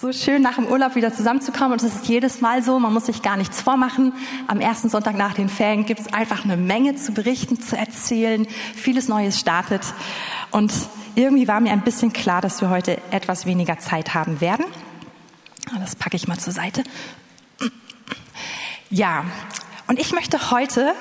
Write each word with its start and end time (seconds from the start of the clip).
So 0.00 0.12
schön 0.12 0.42
nach 0.42 0.54
dem 0.54 0.66
Urlaub 0.68 0.94
wieder 0.94 1.12
zusammenzukommen 1.12 1.72
und 1.72 1.82
es 1.82 1.92
ist 1.92 2.06
jedes 2.06 2.40
Mal 2.40 2.62
so, 2.62 2.78
man 2.78 2.94
muss 2.94 3.06
sich 3.06 3.20
gar 3.20 3.36
nichts 3.36 3.60
vormachen. 3.60 4.12
Am 4.46 4.60
ersten 4.60 4.88
Sonntag 4.88 5.16
nach 5.16 5.34
den 5.34 5.48
Ferien 5.48 5.86
gibt 5.86 5.98
es 5.98 6.12
einfach 6.12 6.44
eine 6.44 6.56
Menge 6.56 6.94
zu 6.94 7.10
berichten, 7.10 7.60
zu 7.60 7.76
erzählen, 7.76 8.46
vieles 8.76 9.08
Neues 9.08 9.40
startet 9.40 9.82
und 10.52 10.72
irgendwie 11.16 11.48
war 11.48 11.58
mir 11.58 11.72
ein 11.72 11.82
bisschen 11.82 12.12
klar, 12.12 12.40
dass 12.40 12.60
wir 12.60 12.70
heute 12.70 12.98
etwas 13.10 13.44
weniger 13.44 13.80
Zeit 13.80 14.14
haben 14.14 14.40
werden. 14.40 14.66
Das 15.80 15.96
packe 15.96 16.14
ich 16.14 16.28
mal 16.28 16.38
zur 16.38 16.52
Seite. 16.52 16.84
Ja, 18.90 19.24
und 19.88 19.98
ich 19.98 20.12
möchte 20.12 20.52
heute 20.52 20.94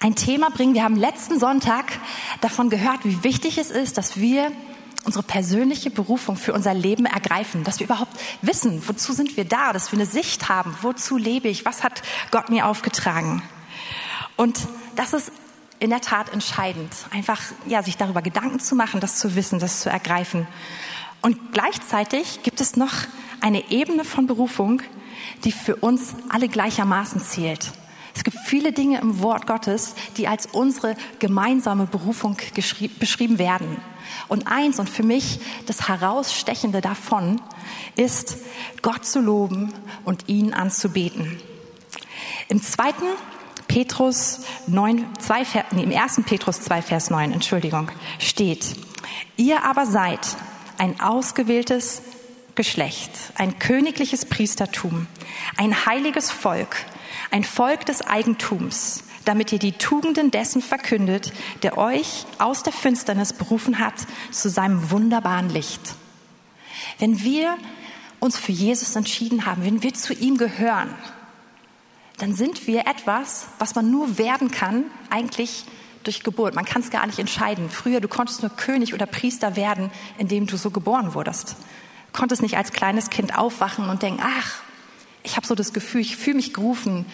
ein 0.00 0.14
Thema 0.14 0.48
bringen. 0.48 0.72
Wir 0.72 0.84
haben 0.84 0.96
letzten 0.96 1.38
Sonntag 1.38 1.84
davon 2.40 2.70
gehört, 2.70 3.00
wie 3.04 3.22
wichtig 3.24 3.58
es 3.58 3.70
ist, 3.70 3.98
dass 3.98 4.18
wir 4.18 4.52
unsere 5.08 5.24
persönliche 5.24 5.88
Berufung 5.90 6.36
für 6.36 6.52
unser 6.52 6.74
Leben 6.74 7.06
ergreifen, 7.06 7.64
dass 7.64 7.80
wir 7.80 7.86
überhaupt 7.86 8.12
wissen, 8.42 8.82
wozu 8.86 9.14
sind 9.14 9.38
wir 9.38 9.46
da, 9.46 9.72
dass 9.72 9.90
wir 9.90 9.98
eine 9.98 10.04
Sicht 10.04 10.50
haben, 10.50 10.76
wozu 10.82 11.16
lebe 11.16 11.48
ich, 11.48 11.64
was 11.64 11.82
hat 11.82 12.02
Gott 12.30 12.50
mir 12.50 12.66
aufgetragen. 12.66 13.42
Und 14.36 14.68
das 14.96 15.14
ist 15.14 15.32
in 15.78 15.88
der 15.88 16.02
Tat 16.02 16.30
entscheidend, 16.30 16.92
einfach 17.10 17.40
ja, 17.66 17.82
sich 17.82 17.96
darüber 17.96 18.20
Gedanken 18.20 18.60
zu 18.60 18.74
machen, 18.74 19.00
das 19.00 19.18
zu 19.18 19.34
wissen, 19.34 19.58
das 19.58 19.80
zu 19.80 19.88
ergreifen. 19.88 20.46
Und 21.22 21.52
gleichzeitig 21.52 22.42
gibt 22.42 22.60
es 22.60 22.76
noch 22.76 22.92
eine 23.40 23.70
Ebene 23.70 24.04
von 24.04 24.26
Berufung, 24.26 24.82
die 25.42 25.52
für 25.52 25.76
uns 25.76 26.16
alle 26.28 26.48
gleichermaßen 26.48 27.22
zählt. 27.22 27.72
Es 28.18 28.24
gibt 28.24 28.36
viele 28.36 28.72
Dinge 28.72 29.00
im 29.00 29.22
Wort 29.22 29.46
Gottes, 29.46 29.94
die 30.16 30.26
als 30.26 30.46
unsere 30.46 30.96
gemeinsame 31.20 31.86
Berufung 31.86 32.36
beschrieben 32.98 33.38
werden. 33.38 33.80
Und 34.26 34.48
eins 34.48 34.80
und 34.80 34.90
für 34.90 35.04
mich 35.04 35.38
das 35.66 35.86
Herausstechende 35.86 36.80
davon 36.80 37.40
ist, 37.94 38.38
Gott 38.82 39.06
zu 39.06 39.20
loben 39.20 39.72
und 40.04 40.28
ihn 40.28 40.52
anzubeten. 40.52 41.40
Im 42.48 42.60
zweiten 42.60 43.04
Petrus 43.68 44.40
9, 44.66 45.06
2, 45.20 45.44
nee, 45.76 45.84
im 45.84 45.92
ersten 45.92 46.24
Petrus 46.24 46.60
2, 46.62 46.82
Vers 46.82 47.10
9, 47.10 47.30
Entschuldigung, 47.30 47.88
steht, 48.18 48.74
ihr 49.36 49.62
aber 49.62 49.86
seid 49.86 50.26
ein 50.76 50.98
ausgewähltes 50.98 52.02
Geschlecht, 52.56 53.12
ein 53.36 53.60
königliches 53.60 54.24
Priestertum, 54.24 55.06
ein 55.56 55.86
heiliges 55.86 56.32
Volk, 56.32 56.84
ein 57.30 57.44
Volk 57.44 57.86
des 57.86 58.02
Eigentums, 58.02 59.04
damit 59.24 59.52
ihr 59.52 59.58
die 59.58 59.72
Tugenden 59.72 60.30
dessen 60.30 60.62
verkündet, 60.62 61.32
der 61.62 61.76
euch 61.76 62.24
aus 62.38 62.62
der 62.62 62.72
Finsternis 62.72 63.32
berufen 63.32 63.78
hat 63.78 63.94
zu 64.30 64.48
seinem 64.48 64.90
wunderbaren 64.90 65.50
Licht. 65.50 65.94
Wenn 66.98 67.22
wir 67.22 67.56
uns 68.20 68.38
für 68.38 68.52
Jesus 68.52 68.96
entschieden 68.96 69.46
haben, 69.46 69.64
wenn 69.64 69.82
wir 69.82 69.94
zu 69.94 70.14
ihm 70.14 70.38
gehören, 70.38 70.94
dann 72.16 72.34
sind 72.34 72.66
wir 72.66 72.86
etwas, 72.86 73.46
was 73.58 73.74
man 73.74 73.90
nur 73.90 74.18
werden 74.18 74.50
kann, 74.50 74.84
eigentlich 75.10 75.64
durch 76.04 76.22
Geburt. 76.22 76.54
Man 76.54 76.64
kann 76.64 76.82
es 76.82 76.90
gar 76.90 77.06
nicht 77.06 77.18
entscheiden. 77.18 77.70
Früher, 77.70 78.00
du 78.00 78.08
konntest 78.08 78.42
nur 78.42 78.50
König 78.50 78.94
oder 78.94 79.06
Priester 79.06 79.56
werden, 79.56 79.90
indem 80.16 80.46
du 80.46 80.56
so 80.56 80.70
geboren 80.70 81.14
wurdest. 81.14 81.56
Konntest 82.12 82.42
nicht 82.42 82.56
als 82.56 82.72
kleines 82.72 83.10
Kind 83.10 83.36
aufwachen 83.36 83.88
und 83.88 84.02
denken, 84.02 84.22
ach, 84.24 84.62
ich 85.28 85.36
habe 85.36 85.46
so 85.46 85.54
das 85.54 85.74
Gefühl, 85.74 86.00
ich 86.00 86.16
fühle 86.16 86.36
mich 86.36 86.54
gerufen, 86.54 87.04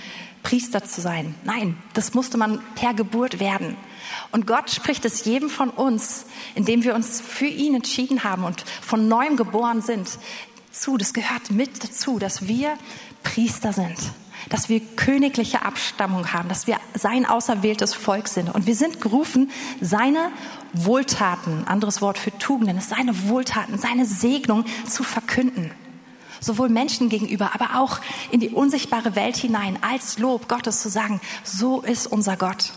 Priester 0.44 0.84
zu 0.84 1.00
sein. 1.00 1.34
Nein, 1.42 1.76
das 1.94 2.14
musste 2.14 2.38
man 2.38 2.60
per 2.76 2.94
Geburt 2.94 3.40
werden. 3.40 3.76
Und 4.30 4.46
Gott 4.46 4.70
spricht 4.70 5.04
es 5.04 5.24
jedem 5.24 5.50
von 5.50 5.70
uns, 5.70 6.26
indem 6.54 6.84
wir 6.84 6.94
uns 6.94 7.20
für 7.20 7.46
ihn 7.46 7.74
entschieden 7.74 8.22
haben 8.22 8.44
und 8.44 8.64
von 8.82 9.08
neuem 9.08 9.36
geboren 9.36 9.82
sind, 9.82 10.08
zu. 10.70 10.96
Das 10.96 11.12
gehört 11.12 11.50
mit 11.50 11.82
dazu, 11.82 12.20
dass 12.20 12.46
wir 12.46 12.74
Priester 13.24 13.72
sind, 13.72 13.96
dass 14.48 14.68
wir 14.68 14.80
königliche 14.80 15.62
Abstammung 15.62 16.32
haben, 16.32 16.48
dass 16.48 16.68
wir 16.68 16.78
sein 16.94 17.26
auserwähltes 17.26 17.94
Volk 17.94 18.28
sind. 18.28 18.54
Und 18.54 18.66
wir 18.66 18.76
sind 18.76 19.00
gerufen, 19.00 19.50
seine 19.80 20.30
Wohltaten, 20.72 21.66
anderes 21.66 22.00
Wort 22.00 22.18
für 22.18 22.36
Tugenden, 22.38 22.80
seine 22.80 23.28
Wohltaten, 23.28 23.78
seine 23.78 24.04
Segnung 24.06 24.66
zu 24.86 25.02
verkünden 25.02 25.72
sowohl 26.44 26.68
Menschen 26.68 27.08
gegenüber, 27.08 27.50
aber 27.54 27.80
auch 27.80 28.00
in 28.30 28.40
die 28.40 28.50
unsichtbare 28.50 29.16
Welt 29.16 29.36
hinein, 29.36 29.78
als 29.82 30.18
Lob 30.18 30.48
Gottes 30.48 30.82
zu 30.82 30.88
sagen, 30.88 31.20
so 31.42 31.80
ist 31.80 32.06
unser 32.06 32.36
Gott. 32.36 32.72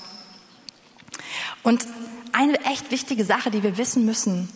Und 1.63 1.85
eine 2.31 2.59
echt 2.66 2.91
wichtige 2.91 3.25
Sache, 3.25 3.51
die 3.51 3.63
wir 3.63 3.78
wissen 3.78 4.05
müssen, 4.05 4.50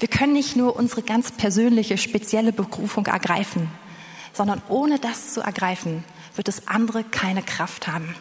wir 0.00 0.08
können 0.08 0.32
nicht 0.32 0.56
nur 0.56 0.76
unsere 0.76 1.02
ganz 1.02 1.32
persönliche, 1.32 1.98
spezielle 1.98 2.52
Berufung 2.52 3.06
ergreifen, 3.06 3.68
sondern 4.32 4.62
ohne 4.68 4.98
das 4.98 5.34
zu 5.34 5.40
ergreifen, 5.40 6.04
wird 6.36 6.48
es 6.48 6.68
andere 6.68 7.02
keine 7.02 7.42
Kraft 7.42 7.88
haben. 7.88 8.14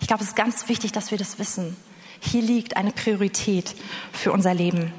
Ich 0.00 0.08
glaube, 0.08 0.22
es 0.22 0.30
ist 0.30 0.36
ganz 0.36 0.68
wichtig, 0.68 0.92
dass 0.92 1.10
wir 1.10 1.18
das 1.18 1.38
wissen. 1.38 1.76
Hier 2.20 2.42
liegt 2.42 2.76
eine 2.76 2.90
Priorität 2.90 3.74
für 4.12 4.32
unser 4.32 4.54
Leben. 4.54 4.92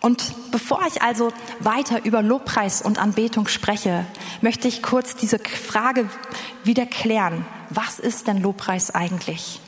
Und 0.00 0.52
bevor 0.52 0.80
ich 0.86 1.02
also 1.02 1.32
weiter 1.58 2.04
über 2.04 2.22
Lobpreis 2.22 2.82
und 2.82 2.98
Anbetung 2.98 3.48
spreche, 3.48 4.06
möchte 4.40 4.68
ich 4.68 4.82
kurz 4.82 5.16
diese 5.16 5.38
Frage 5.38 6.08
wieder 6.62 6.86
klären. 6.86 7.44
Was 7.70 7.98
ist 7.98 8.28
denn 8.28 8.40
Lobpreis 8.40 8.94
eigentlich? 8.94 9.60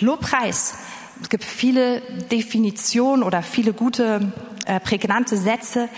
Lobpreis, 0.00 0.74
es 1.22 1.28
gibt 1.28 1.44
viele 1.44 2.00
Definitionen 2.30 3.22
oder 3.22 3.42
viele 3.42 3.72
gute, 3.72 4.32
äh, 4.66 4.80
prägnante 4.80 5.36
Sätze. 5.36 5.88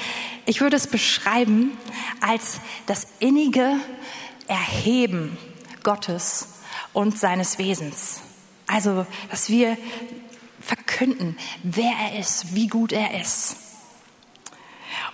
Ich 0.45 0.61
würde 0.61 0.77
es 0.77 0.87
beschreiben 0.87 1.77
als 2.21 2.61
das 2.87 3.09
innige 3.19 3.75
Erheben 4.47 5.37
Gottes 5.83 6.61
und 6.93 7.19
seines 7.19 7.59
Wesens. 7.59 8.21
Also, 8.67 9.07
dass 9.31 9.49
wir 9.49 9.77
verkünden, 10.69 11.37
wer 11.63 11.93
er 11.93 12.19
ist, 12.19 12.55
wie 12.55 12.69
gut 12.69 12.93
er 12.93 13.19
ist. 13.21 13.57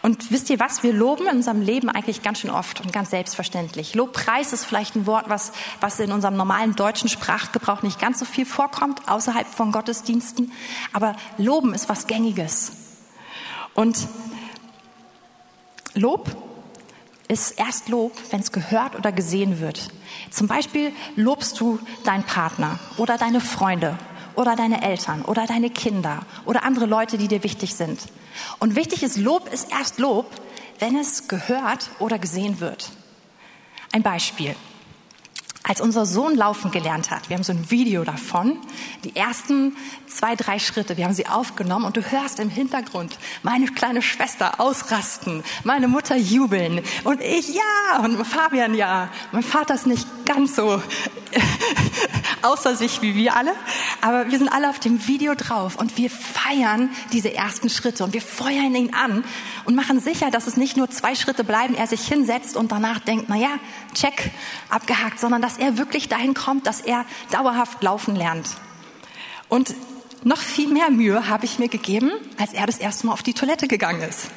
Und 0.03 0.31
wisst 0.31 0.51
ihr 0.51 0.61
was? 0.61 0.83
Wir 0.83 0.93
loben 0.93 1.27
in 1.29 1.37
unserem 1.37 1.63
Leben 1.63 1.89
eigentlich 1.89 2.23
ganz 2.23 2.41
schön 2.41 2.51
oft 2.51 2.81
und 2.81 2.93
ganz 2.93 3.11
selbstverständlich. 3.11 3.95
Lobpreis 3.95 4.53
ist 4.53 4.65
vielleicht 4.65 4.97
ein 4.97 5.07
Wort, 5.07 5.29
was, 5.29 5.53
was 5.81 5.99
in 6.01 6.13
unserem 6.13 6.37
normalen 6.37 6.75
deutschen 6.75 7.09
Sprachgebrauch 7.09 7.83
nicht 7.83 7.99
ganz 7.99 8.19
so 8.19 8.25
viel 8.25 8.45
vorkommt, 8.45 9.09
außerhalb 9.09 9.47
von 9.47 9.73
Gottesdiensten. 9.73 10.53
Aber 10.93 11.17
Loben 11.39 11.73
ist 11.73 11.89
was 11.89 12.07
Gängiges. 12.07 12.73
Und 13.75 14.09
Lob 15.95 16.37
ist 17.29 17.53
erst 17.53 17.89
Lob, 17.89 18.13
wenn 18.31 18.41
es 18.41 18.53
gehört 18.53 18.97
oder 18.97 19.13
gesehen 19.13 19.61
wird. 19.61 19.89
Zum 20.31 20.49
Beispiel 20.49 20.93
lobst 21.17 21.61
du 21.61 21.79
deinen 22.05 22.25
Partner 22.25 22.79
oder 22.99 23.17
deine 23.17 23.41
Freunde 23.41 23.97
oder 24.37 24.57
deine 24.57 24.83
Eltern 24.83 25.23
oder 25.23 25.47
deine 25.47 25.71
Kinder 25.71 26.21
oder 26.45 26.65
andere 26.65 26.87
Leute, 26.87 27.19
die 27.19 27.29
dir 27.29 27.43
wichtig 27.43 27.75
sind. 27.75 28.01
Und 28.59 28.77
wichtig 28.77 29.03
ist, 29.03 29.17
Lob 29.17 29.53
ist 29.53 29.71
erst 29.71 29.99
Lob, 29.99 30.31
wenn 30.79 30.97
es 30.97 31.29
gehört 31.29 31.91
oder 31.99 32.19
gesehen 32.19 32.61
wird. 32.61 32.91
Ein 33.93 34.03
Beispiel. 34.03 34.57
Als 35.67 35.81
unser 35.81 36.05
Sohn 36.05 36.37
laufen 36.37 36.71
gelernt 36.73 37.11
hat, 37.11 37.31
wir 37.31 37.37
haben 37.37 37.43
so 37.43 37.53
ein 37.53 37.71
Video 37.71 38.05
davon, 38.05 38.59
die 39.03 39.17
ersten 39.17 39.75
zwei, 40.07 40.37
drei 40.37 40.59
Schritte, 40.59 40.99
wir 40.99 41.07
haben 41.07 41.15
sie 41.15 41.27
aufgenommen 41.27 41.87
und 41.87 41.97
du 41.97 42.03
hörst 42.03 42.39
im 42.39 42.51
Hintergrund 42.51 43.17
meine 43.43 43.65
kleine 43.69 44.03
Schwester 44.03 44.61
ausrasten, 44.61 45.43
meine 45.63 45.89
Mutter 45.89 46.17
jubeln 46.17 46.83
und 47.05 47.23
ich 47.23 47.49
ja 47.49 48.05
und 48.05 48.23
Fabian 48.27 48.75
ja. 48.75 49.09
Mein 49.33 49.43
Vater 49.43 49.75
ist 49.75 49.87
nicht 49.87 50.07
ganz 50.27 50.55
so 50.55 50.83
außer 52.45 52.77
sich 52.77 53.03
wie 53.03 53.15
wir 53.15 53.37
alle, 53.37 53.53
aber 54.01 54.31
wir 54.31 54.39
sind 54.39 54.49
alle 54.49 54.69
auf 54.69 54.79
dem 54.79 55.07
Video 55.07 55.35
drauf 55.35 55.77
und 55.77 55.97
wir 55.97 56.11
feiern 56.11 56.91
diese 57.13 57.33
ersten 57.33 57.71
Schritte 57.71 58.05
und 58.05 58.13
wir 58.13 58.23
feuern 58.23 58.75
ihn 58.75 58.95
an 58.95 59.25
und 59.65 59.75
machen 59.75 60.01
sicher, 60.01 60.31
dass 60.31 60.47
es 60.47 60.57
nicht 60.57 60.77
nur 60.77 60.91
zwei 60.91 61.15
Schritte 61.15 61.45
bleiben, 61.45 61.75
er 61.75 61.87
sich 61.87 62.07
hinsetzt 62.07 62.57
und 62.57 62.71
danach 62.73 63.01
denkt, 63.01 63.27
na 63.29 63.37
ja, 63.37 63.59
check, 63.95 64.31
abgehakt, 64.69 65.19
sondern 65.19 65.43
dass 65.43 65.57
er 65.57 65.79
wirklich 65.79 66.09
dahin 66.09 66.35
kommt, 66.35 66.67
dass 66.67 66.81
er 66.81 67.05
dauerhaft 67.31 67.83
laufen 67.83 68.15
lernt. 68.15 68.49
Und 69.49 69.75
noch 70.23 70.39
viel 70.39 70.69
mehr 70.69 70.91
Mühe 70.91 71.29
habe 71.29 71.45
ich 71.45 71.59
mir 71.59 71.69
gegeben, 71.69 72.11
als 72.39 72.53
er 72.53 72.67
das 72.67 72.79
erste 72.79 73.07
Mal 73.07 73.13
auf 73.13 73.23
die 73.23 73.35
Toilette 73.35 73.69
gegangen 73.69 74.03
ist. 74.03 74.31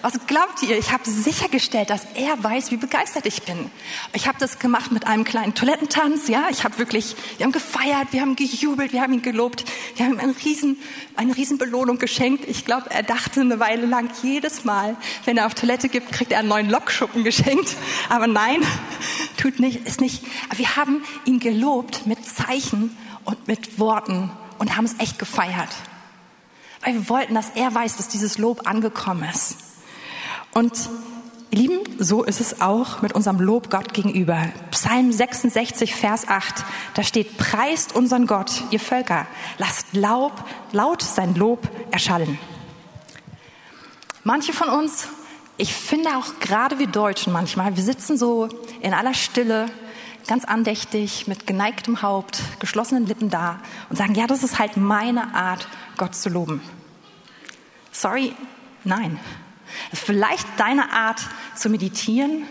Was 0.00 0.14
glaubt 0.28 0.62
ihr? 0.62 0.78
Ich 0.78 0.92
habe 0.92 1.10
sichergestellt, 1.10 1.90
dass 1.90 2.06
er 2.14 2.42
weiß, 2.42 2.70
wie 2.70 2.76
begeistert 2.76 3.26
ich 3.26 3.42
bin. 3.42 3.68
Ich 4.12 4.28
habe 4.28 4.38
das 4.38 4.60
gemacht 4.60 4.92
mit 4.92 5.08
einem 5.08 5.24
kleinen 5.24 5.54
Toilettentanz. 5.54 6.28
Ja, 6.28 6.46
ich 6.50 6.62
habe 6.62 6.78
wirklich, 6.78 7.16
wir 7.36 7.44
haben 7.44 7.52
gefeiert, 7.52 8.08
wir 8.12 8.20
haben 8.20 8.36
gejubelt, 8.36 8.92
wir 8.92 9.02
haben 9.02 9.12
ihn 9.12 9.22
gelobt, 9.22 9.64
wir 9.96 10.06
haben 10.06 10.14
ihm 10.14 10.20
einen 10.20 10.36
riesen, 10.44 10.76
eine 11.16 11.36
riesen 11.36 11.58
Belohnung 11.58 11.98
geschenkt. 11.98 12.44
Ich 12.46 12.64
glaube, 12.64 12.90
er 12.90 13.02
dachte 13.02 13.40
eine 13.40 13.58
Weile 13.58 13.86
lang 13.86 14.08
jedes 14.22 14.64
Mal, 14.64 14.96
wenn 15.24 15.36
er 15.36 15.46
auf 15.46 15.54
Toilette 15.54 15.88
gibt, 15.88 16.12
kriegt 16.12 16.30
er 16.30 16.38
einen 16.38 16.48
neuen 16.48 16.70
Lokschuppen 16.70 17.24
geschenkt. 17.24 17.76
Aber 18.08 18.28
nein, 18.28 18.62
tut 19.36 19.58
nicht, 19.58 19.84
ist 19.84 20.00
nicht. 20.00 20.24
Aber 20.48 20.58
wir 20.58 20.76
haben 20.76 21.02
ihn 21.24 21.40
gelobt 21.40 22.06
mit 22.06 22.24
Zeichen 22.24 22.96
und 23.24 23.48
mit 23.48 23.80
Worten 23.80 24.30
und 24.58 24.76
haben 24.76 24.84
es 24.84 24.94
echt 25.00 25.18
gefeiert. 25.18 25.70
Weil 26.84 26.94
wir 26.94 27.08
wollten, 27.08 27.34
dass 27.34 27.50
er 27.56 27.74
weiß, 27.74 27.96
dass 27.96 28.06
dieses 28.06 28.38
Lob 28.38 28.68
angekommen 28.68 29.28
ist. 29.28 29.56
Und 30.58 30.90
ihr 31.52 31.58
Lieben, 31.60 31.78
so 32.00 32.24
ist 32.24 32.40
es 32.40 32.60
auch 32.60 33.00
mit 33.00 33.12
unserem 33.12 33.38
Lob 33.38 33.70
Gott 33.70 33.94
gegenüber. 33.94 34.48
Psalm 34.72 35.12
66, 35.12 35.94
Vers 35.94 36.26
8, 36.26 36.64
da 36.94 37.04
steht, 37.04 37.38
preist 37.38 37.94
unseren 37.94 38.26
Gott, 38.26 38.64
ihr 38.72 38.80
Völker, 38.80 39.28
lasst 39.58 39.86
laut, 39.92 40.32
laut 40.72 41.00
sein 41.00 41.36
Lob 41.36 41.60
erschallen. 41.92 42.40
Manche 44.24 44.52
von 44.52 44.68
uns, 44.68 45.06
ich 45.58 45.72
finde 45.72 46.10
auch 46.16 46.40
gerade 46.40 46.80
wir 46.80 46.88
Deutschen 46.88 47.32
manchmal, 47.32 47.76
wir 47.76 47.84
sitzen 47.84 48.18
so 48.18 48.48
in 48.80 48.94
aller 48.94 49.14
Stille, 49.14 49.66
ganz 50.26 50.44
andächtig, 50.44 51.28
mit 51.28 51.46
geneigtem 51.46 52.02
Haupt, 52.02 52.42
geschlossenen 52.58 53.06
Lippen 53.06 53.30
da 53.30 53.60
und 53.90 53.96
sagen, 53.96 54.16
ja, 54.16 54.26
das 54.26 54.42
ist 54.42 54.58
halt 54.58 54.76
meine 54.76 55.36
Art, 55.36 55.68
Gott 55.98 56.16
zu 56.16 56.28
loben. 56.28 56.60
Sorry, 57.92 58.34
nein. 58.82 59.20
Vielleicht 59.92 60.46
deine 60.56 60.92
Art 60.92 61.20
zu 61.54 61.68
meditieren, 61.70 62.44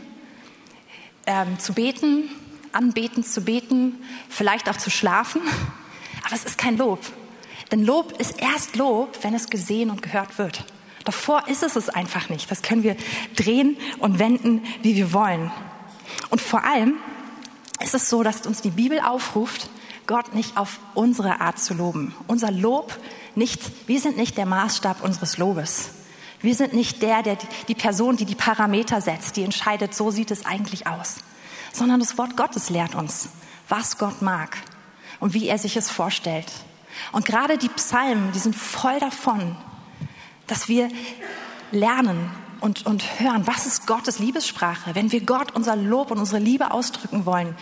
ähm, 1.25 1.59
zu 1.59 1.73
beten, 1.73 2.29
anbeten, 2.71 3.23
zu 3.23 3.41
beten, 3.41 3.95
vielleicht 4.29 4.69
auch 4.69 4.77
zu 4.77 4.89
schlafen, 4.89 5.41
aber 6.23 6.35
es 6.35 6.45
ist 6.45 6.57
kein 6.57 6.77
Lob. 6.77 6.99
Denn 7.71 7.83
Lob 7.83 8.13
ist 8.19 8.41
erst 8.41 8.75
Lob, 8.75 9.17
wenn 9.23 9.33
es 9.33 9.49
gesehen 9.49 9.89
und 9.89 10.01
gehört 10.01 10.37
wird. 10.37 10.63
Davor 11.03 11.47
ist 11.47 11.63
es 11.63 11.75
es 11.75 11.89
einfach 11.89 12.29
nicht. 12.29 12.49
Das 12.51 12.61
können 12.61 12.83
wir 12.83 12.95
drehen 13.35 13.77
und 13.99 14.19
wenden, 14.19 14.63
wie 14.81 14.95
wir 14.95 15.13
wollen. 15.13 15.51
Und 16.29 16.41
vor 16.41 16.63
allem 16.63 16.95
ist 17.81 17.93
es 17.93 18.09
so, 18.09 18.23
dass 18.23 18.45
uns 18.45 18.61
die 18.61 18.71
Bibel 18.71 18.99
aufruft, 18.99 19.69
Gott 20.05 20.33
nicht 20.33 20.57
auf 20.57 20.79
unsere 20.93 21.41
Art 21.41 21.59
zu 21.59 21.73
loben. 21.73 22.15
Unser 22.27 22.51
Lob 22.51 22.97
nicht, 23.35 23.61
wir 23.87 23.99
sind 23.99 24.17
nicht 24.17 24.37
der 24.37 24.45
Maßstab 24.45 25.03
unseres 25.03 25.37
Lobes. 25.37 25.89
Wir 26.42 26.56
sind 26.56 26.74
nicht 26.74 27.01
der, 27.01 27.24
der 27.24 27.38
die 27.68 27.75
Person, 27.75 28.18
die 28.18 28.25
die 28.25 28.36
Parameter 28.36 29.01
setzt, 29.01 29.38
die 29.38 29.44
entscheidet, 29.44 29.95
so 29.95 30.12
sieht 30.12 30.31
es 30.31 30.45
eigentlich 30.45 30.88
aus, 30.88 31.16
sondern 31.74 32.00
das 32.00 32.18
Wort 32.18 32.38
Gottes 32.38 32.69
lehrt 32.69 32.95
uns, 32.95 33.30
was 33.69 33.98
Gott 33.98 34.22
mag 34.22 34.57
und 35.19 35.34
wie 35.34 35.48
er 35.48 35.57
sich 35.57 35.75
es 35.78 35.89
vorstellt. 35.89 36.51
Und 37.12 37.25
gerade 37.25 37.57
die 37.57 37.69
Psalmen, 37.69 38.31
die 38.34 38.39
sind 38.39 38.56
voll 38.56 39.00
davon, 39.00 39.56
dass 40.45 40.68
wir 40.68 40.89
lernen 41.72 42.31
und, 42.62 42.86
und 42.86 43.19
hören, 43.19 43.45
was 43.45 43.66
ist 43.66 43.88
Gottes 43.88 44.19
Liebessprache? 44.19 44.95
Wenn 44.95 45.12
wir 45.12 45.22
Gott 45.22 45.56
unser 45.56 45.75
Lob 45.75 46.12
und 46.12 46.19
unsere 46.19 46.42
Liebe 46.42 46.72
ausdrücken 46.72 47.25
wollen, 47.25 47.56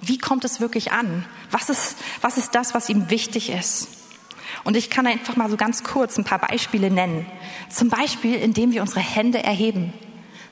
wie 0.00 0.18
kommt 0.18 0.44
es 0.44 0.60
wirklich 0.60 0.92
an? 0.92 1.24
Was 1.50 1.70
ist, 1.70 1.96
was 2.20 2.36
ist 2.36 2.54
das, 2.54 2.74
was 2.74 2.88
ihm 2.88 3.10
wichtig 3.10 3.50
ist? 3.50 3.88
Und 4.64 4.76
ich 4.76 4.90
kann 4.90 5.06
einfach 5.06 5.36
mal 5.36 5.50
so 5.50 5.56
ganz 5.56 5.84
kurz 5.84 6.18
ein 6.18 6.24
paar 6.24 6.38
Beispiele 6.38 6.90
nennen. 6.90 7.26
Zum 7.70 7.88
Beispiel, 7.88 8.34
indem 8.34 8.72
wir 8.72 8.82
unsere 8.82 9.00
Hände 9.00 9.42
erheben. 9.42 9.92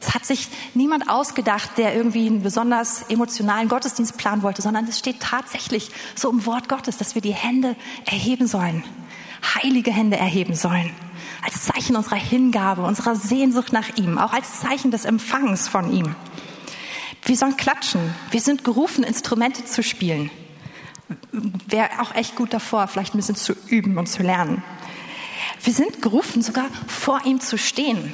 Es 0.01 0.15
hat 0.15 0.27
sich 0.27 0.49
niemand 0.75 1.09
ausgedacht, 1.09 1.79
der 1.79 1.95
irgendwie 1.95 2.27
einen 2.27 2.43
besonders 2.43 3.03
emotionalen 3.09 3.69
Gottesdienst 3.69 4.17
planen 4.19 4.43
wollte, 4.43 4.63
sondern 4.63 4.87
es 4.87 4.99
steht 4.99 5.21
tatsächlich 5.21 5.91
so 6.15 6.31
im 6.31 6.45
Wort 6.47 6.69
Gottes, 6.69 6.99
dass 6.99 7.15
wir 7.15 7.23
die 7.23 7.35
Hände 7.35 7.77
erheben 8.05 8.47
sollen, 8.47 8.85
heilige 9.55 9.93
Hände 9.93 10.17
erheben 10.17 10.55
sollen 10.55 10.91
als 11.43 11.65
Zeichen 11.65 11.97
unserer 11.97 12.17
Hingabe, 12.17 12.83
unserer 12.83 13.15
Sehnsucht 13.15 13.73
nach 13.73 13.97
ihm, 13.97 14.19
auch 14.19 14.33
als 14.33 14.61
Zeichen 14.61 14.91
des 14.91 15.05
Empfangs 15.05 15.69
von 15.69 15.93
ihm. 15.93 16.15
Wir 17.25 17.37
sollen 17.37 17.57
klatschen. 17.57 18.01
Wir 18.31 18.41
sind 18.41 18.65
gerufen, 18.65 19.05
Instrumente 19.05 19.65
zu 19.65 19.83
spielen. 19.83 20.31
Wäre 21.33 22.01
auch 22.01 22.15
echt 22.15 22.35
gut 22.37 22.53
davor, 22.53 22.89
vielleicht 22.89 23.15
ein 23.15 23.19
bisschen 23.19 23.37
zu 23.37 23.55
üben 23.69 23.97
und 23.99 24.07
zu 24.07 24.23
lernen. 24.23 24.63
Wir 25.63 25.73
sind 25.73 26.03
gerufen, 26.03 26.43
sogar 26.43 26.67
vor 26.87 27.25
ihm 27.25 27.41
zu 27.41 27.59
stehen. 27.59 28.13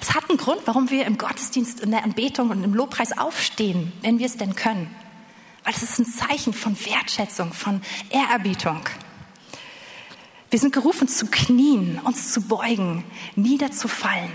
Es 0.00 0.14
hat 0.14 0.28
einen 0.28 0.38
Grund, 0.38 0.62
warum 0.64 0.90
wir 0.90 1.06
im 1.06 1.18
Gottesdienst, 1.18 1.80
in 1.80 1.90
der 1.90 2.04
Anbetung 2.04 2.50
und 2.50 2.64
im 2.64 2.74
Lobpreis 2.74 3.16
aufstehen, 3.16 3.92
wenn 4.02 4.18
wir 4.18 4.26
es 4.26 4.36
denn 4.36 4.54
können. 4.54 4.88
Weil 5.64 5.74
es 5.74 5.82
ist 5.82 5.98
ein 5.98 6.06
Zeichen 6.06 6.54
von 6.54 6.76
Wertschätzung, 6.84 7.52
von 7.52 7.82
Ehrerbietung. 8.08 8.80
Wir 10.48 10.58
sind 10.58 10.72
gerufen 10.72 11.06
zu 11.06 11.26
knien, 11.26 12.00
uns 12.02 12.32
zu 12.32 12.42
beugen, 12.42 13.04
niederzufallen, 13.36 14.32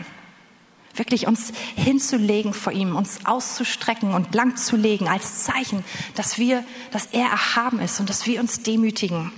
wirklich 0.95 1.27
uns 1.27 1.51
hinzulegen 1.75 2.53
vor 2.53 2.73
ihm, 2.73 2.95
uns 2.95 3.25
auszustrecken 3.25 4.13
und 4.13 4.31
blank 4.31 4.57
zu 4.57 4.75
legen 4.75 5.07
als 5.07 5.43
Zeichen, 5.43 5.83
dass 6.15 6.37
wir, 6.37 6.63
dass 6.91 7.07
er 7.11 7.27
erhaben 7.27 7.79
ist 7.79 7.99
und 7.99 8.09
dass 8.09 8.25
wir 8.25 8.39
uns 8.39 8.61
demütigen. 8.63 9.31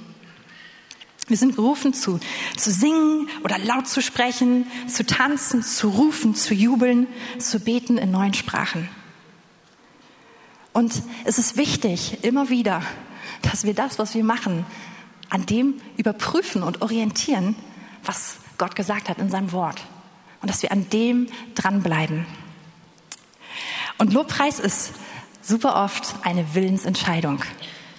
Wir 1.27 1.35
sind 1.35 1.55
gerufen 1.55 1.93
zu, 1.93 2.19
zu 2.55 2.71
singen 2.71 3.27
oder 3.43 3.57
laut 3.59 3.87
zu 3.87 4.01
sprechen, 4.01 4.65
zu 4.87 5.05
tanzen, 5.05 5.61
zu 5.61 5.89
rufen, 5.89 6.35
zu 6.35 6.53
jubeln, 6.53 7.07
zu 7.37 7.59
beten 7.59 7.97
in 7.97 8.11
neuen 8.11 8.33
Sprachen. 8.33 8.87
Und 10.71 11.01
es 11.25 11.37
ist 11.37 11.57
wichtig, 11.57 12.23
immer 12.23 12.49
wieder, 12.49 12.81
dass 13.41 13.65
wir 13.65 13.73
das, 13.73 13.99
was 13.99 14.15
wir 14.15 14.23
machen, 14.23 14.65
an 15.29 15.45
dem 15.45 15.81
überprüfen 15.97 16.63
und 16.63 16.81
orientieren, 16.81 17.55
was 18.03 18.37
Gott 18.57 18.75
gesagt 18.75 19.09
hat 19.09 19.17
in 19.17 19.29
seinem 19.29 19.51
Wort. 19.51 19.81
Und 20.47 20.53
dass 20.53 20.63
wir 20.63 20.71
an 20.71 20.89
dem 20.91 21.27
dranbleiben. 21.55 22.25
Und 23.97 24.13
Lobpreis 24.13 24.61
ist 24.61 24.93
super 25.41 25.83
oft 25.83 26.15
eine 26.23 26.55
Willensentscheidung. 26.55 27.43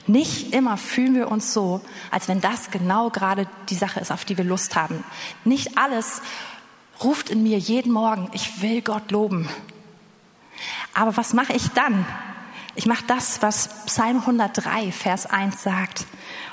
Nicht 0.07 0.55
immer 0.55 0.79
fühlen 0.79 1.15
wir 1.15 1.31
uns 1.31 1.53
so, 1.53 1.83
als 2.11 2.27
wenn 2.27 2.41
das 2.41 2.71
genau 2.71 3.11
gerade 3.11 3.47
die 3.69 3.75
Sache 3.75 4.01
ist, 4.01 4.11
auf 4.11 4.25
die 4.25 4.39
wir 4.39 4.47
Lust 4.47 4.77
haben. 4.77 5.05
Nicht 5.45 5.77
alles 5.77 6.23
ruft 7.05 7.29
in 7.29 7.43
mir 7.43 7.59
jeden 7.59 7.93
Morgen, 7.93 8.31
ich 8.33 8.63
will 8.63 8.81
Gott 8.81 9.11
loben. 9.11 9.47
Aber 10.95 11.19
was 11.19 11.35
mache 11.35 11.53
ich 11.53 11.69
dann? 11.73 12.07
Ich 12.77 12.87
mache 12.87 13.05
das, 13.07 13.43
was 13.43 13.85
Psalm 13.85 14.21
103, 14.21 14.91
Vers 14.91 15.27
1 15.27 15.63
sagt. 15.63 16.07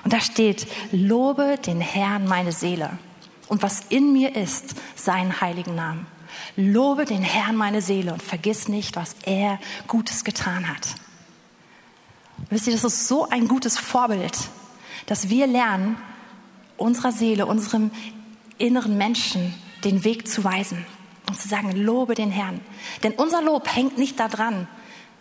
Und 0.03 0.11
da 0.11 0.19
steht, 0.19 0.67
lobe 0.91 1.57
den 1.65 1.79
Herrn 1.79 2.27
meine 2.27 2.51
Seele 2.51 2.99
und 3.47 3.63
was 3.63 3.81
in 3.89 4.13
mir 4.13 4.35
ist, 4.35 4.75
seinen 4.95 5.41
heiligen 5.41 5.75
Namen. 5.75 6.07
Lobe 6.55 7.05
den 7.05 7.21
Herrn 7.21 7.55
meine 7.55 7.81
Seele 7.81 8.13
und 8.13 8.21
vergiss 8.21 8.67
nicht, 8.67 8.95
was 8.95 9.15
er 9.25 9.59
Gutes 9.87 10.23
getan 10.23 10.67
hat. 10.67 10.95
Wisst 12.49 12.67
ihr, 12.67 12.73
das 12.73 12.83
ist 12.83 13.07
so 13.07 13.29
ein 13.29 13.47
gutes 13.47 13.77
Vorbild, 13.77 14.37
dass 15.05 15.29
wir 15.29 15.47
lernen, 15.47 15.97
unserer 16.77 17.11
Seele, 17.11 17.45
unserem 17.45 17.91
inneren 18.57 18.97
Menschen 18.97 19.53
den 19.83 20.03
Weg 20.03 20.27
zu 20.27 20.43
weisen 20.43 20.85
und 21.27 21.39
zu 21.39 21.47
sagen, 21.47 21.71
lobe 21.71 22.15
den 22.15 22.31
Herrn. 22.31 22.59
Denn 23.03 23.13
unser 23.13 23.41
Lob 23.41 23.73
hängt 23.73 23.97
nicht 23.97 24.19
daran, 24.19 24.67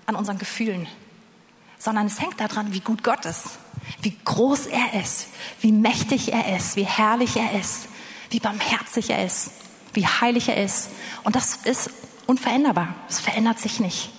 an 0.06 0.16
unseren 0.16 0.38
Gefühlen, 0.38 0.86
sondern 1.78 2.06
es 2.06 2.20
hängt 2.20 2.40
daran, 2.40 2.74
wie 2.74 2.80
gut 2.80 3.04
Gott 3.04 3.24
ist 3.24 3.58
wie 4.02 4.16
groß 4.24 4.66
er 4.66 5.00
ist, 5.00 5.28
wie 5.60 5.72
mächtig 5.72 6.32
er 6.32 6.56
ist, 6.56 6.76
wie 6.76 6.84
herrlich 6.84 7.36
er 7.36 7.58
ist, 7.58 7.88
wie 8.34 8.40
barmherzig 8.40 9.10
er 9.10 9.24
ist, 9.24 9.52
wie 9.94 10.06
heilig 10.06 10.48
er 10.48 10.62
ist. 10.62 10.90
Und 11.22 11.36
das 11.36 11.60
ist 11.64 11.88
unveränderbar. 12.26 12.94
Es 13.08 13.20
verändert 13.20 13.60
sich 13.60 13.78
nicht. 13.78 14.10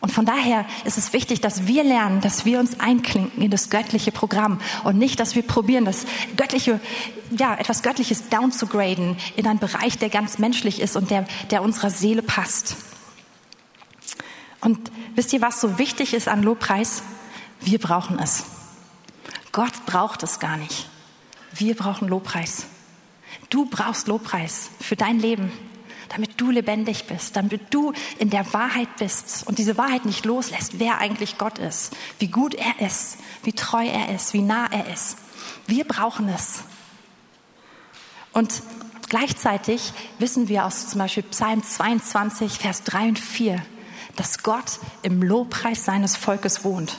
Und 0.00 0.12
von 0.12 0.26
daher 0.26 0.66
ist 0.84 0.98
es 0.98 1.14
wichtig, 1.14 1.40
dass 1.40 1.66
wir 1.66 1.82
lernen, 1.82 2.20
dass 2.20 2.44
wir 2.44 2.60
uns 2.60 2.78
einklinken 2.78 3.40
in 3.40 3.50
das 3.50 3.70
göttliche 3.70 4.12
Programm 4.12 4.60
und 4.84 4.98
nicht, 4.98 5.18
dass 5.18 5.34
wir 5.34 5.42
probieren, 5.42 5.86
das 5.86 6.04
göttliche, 6.36 6.78
ja, 7.30 7.54
etwas 7.54 7.82
Göttliches 7.82 8.28
downzugraden 8.28 9.16
in 9.34 9.46
einen 9.46 9.60
Bereich, 9.60 9.96
der 9.96 10.10
ganz 10.10 10.36
menschlich 10.36 10.78
ist 10.82 10.94
und 10.94 11.10
der, 11.10 11.26
der 11.50 11.62
unserer 11.62 11.88
Seele 11.88 12.20
passt. 12.20 12.76
Und 14.60 14.90
wisst 15.14 15.32
ihr, 15.32 15.40
was 15.40 15.58
so 15.58 15.78
wichtig 15.78 16.12
ist 16.12 16.28
an 16.28 16.42
Lobpreis? 16.42 17.02
Wir 17.60 17.78
brauchen 17.78 18.18
es. 18.18 18.44
Gott 19.52 19.86
braucht 19.86 20.22
es 20.22 20.38
gar 20.38 20.58
nicht. 20.58 20.86
Wir 21.54 21.74
brauchen 21.74 22.08
Lobpreis. 22.08 22.66
Du 23.54 23.66
brauchst 23.66 24.08
Lobpreis 24.08 24.70
für 24.80 24.96
dein 24.96 25.20
Leben, 25.20 25.52
damit 26.08 26.40
du 26.40 26.50
lebendig 26.50 27.04
bist, 27.06 27.36
damit 27.36 27.72
du 27.72 27.92
in 28.18 28.28
der 28.28 28.52
Wahrheit 28.52 28.88
bist 28.98 29.46
und 29.46 29.58
diese 29.58 29.78
Wahrheit 29.78 30.06
nicht 30.06 30.24
loslässt, 30.24 30.80
wer 30.80 30.98
eigentlich 30.98 31.38
Gott 31.38 31.60
ist, 31.60 31.92
wie 32.18 32.26
gut 32.26 32.56
er 32.56 32.84
ist, 32.84 33.18
wie 33.44 33.52
treu 33.52 33.86
er 33.86 34.12
ist, 34.12 34.34
wie 34.34 34.40
nah 34.40 34.66
er 34.72 34.92
ist. 34.92 35.18
Wir 35.68 35.84
brauchen 35.84 36.28
es. 36.30 36.64
Und 38.32 38.60
gleichzeitig 39.08 39.92
wissen 40.18 40.48
wir 40.48 40.64
aus 40.64 40.88
zum 40.88 40.98
Beispiel 40.98 41.22
Psalm 41.22 41.62
22, 41.62 42.58
Vers 42.58 42.82
3 42.82 43.10
und 43.10 43.20
4, 43.20 43.64
dass 44.16 44.42
Gott 44.42 44.80
im 45.02 45.22
Lobpreis 45.22 45.84
seines 45.84 46.16
Volkes 46.16 46.64
wohnt. 46.64 46.98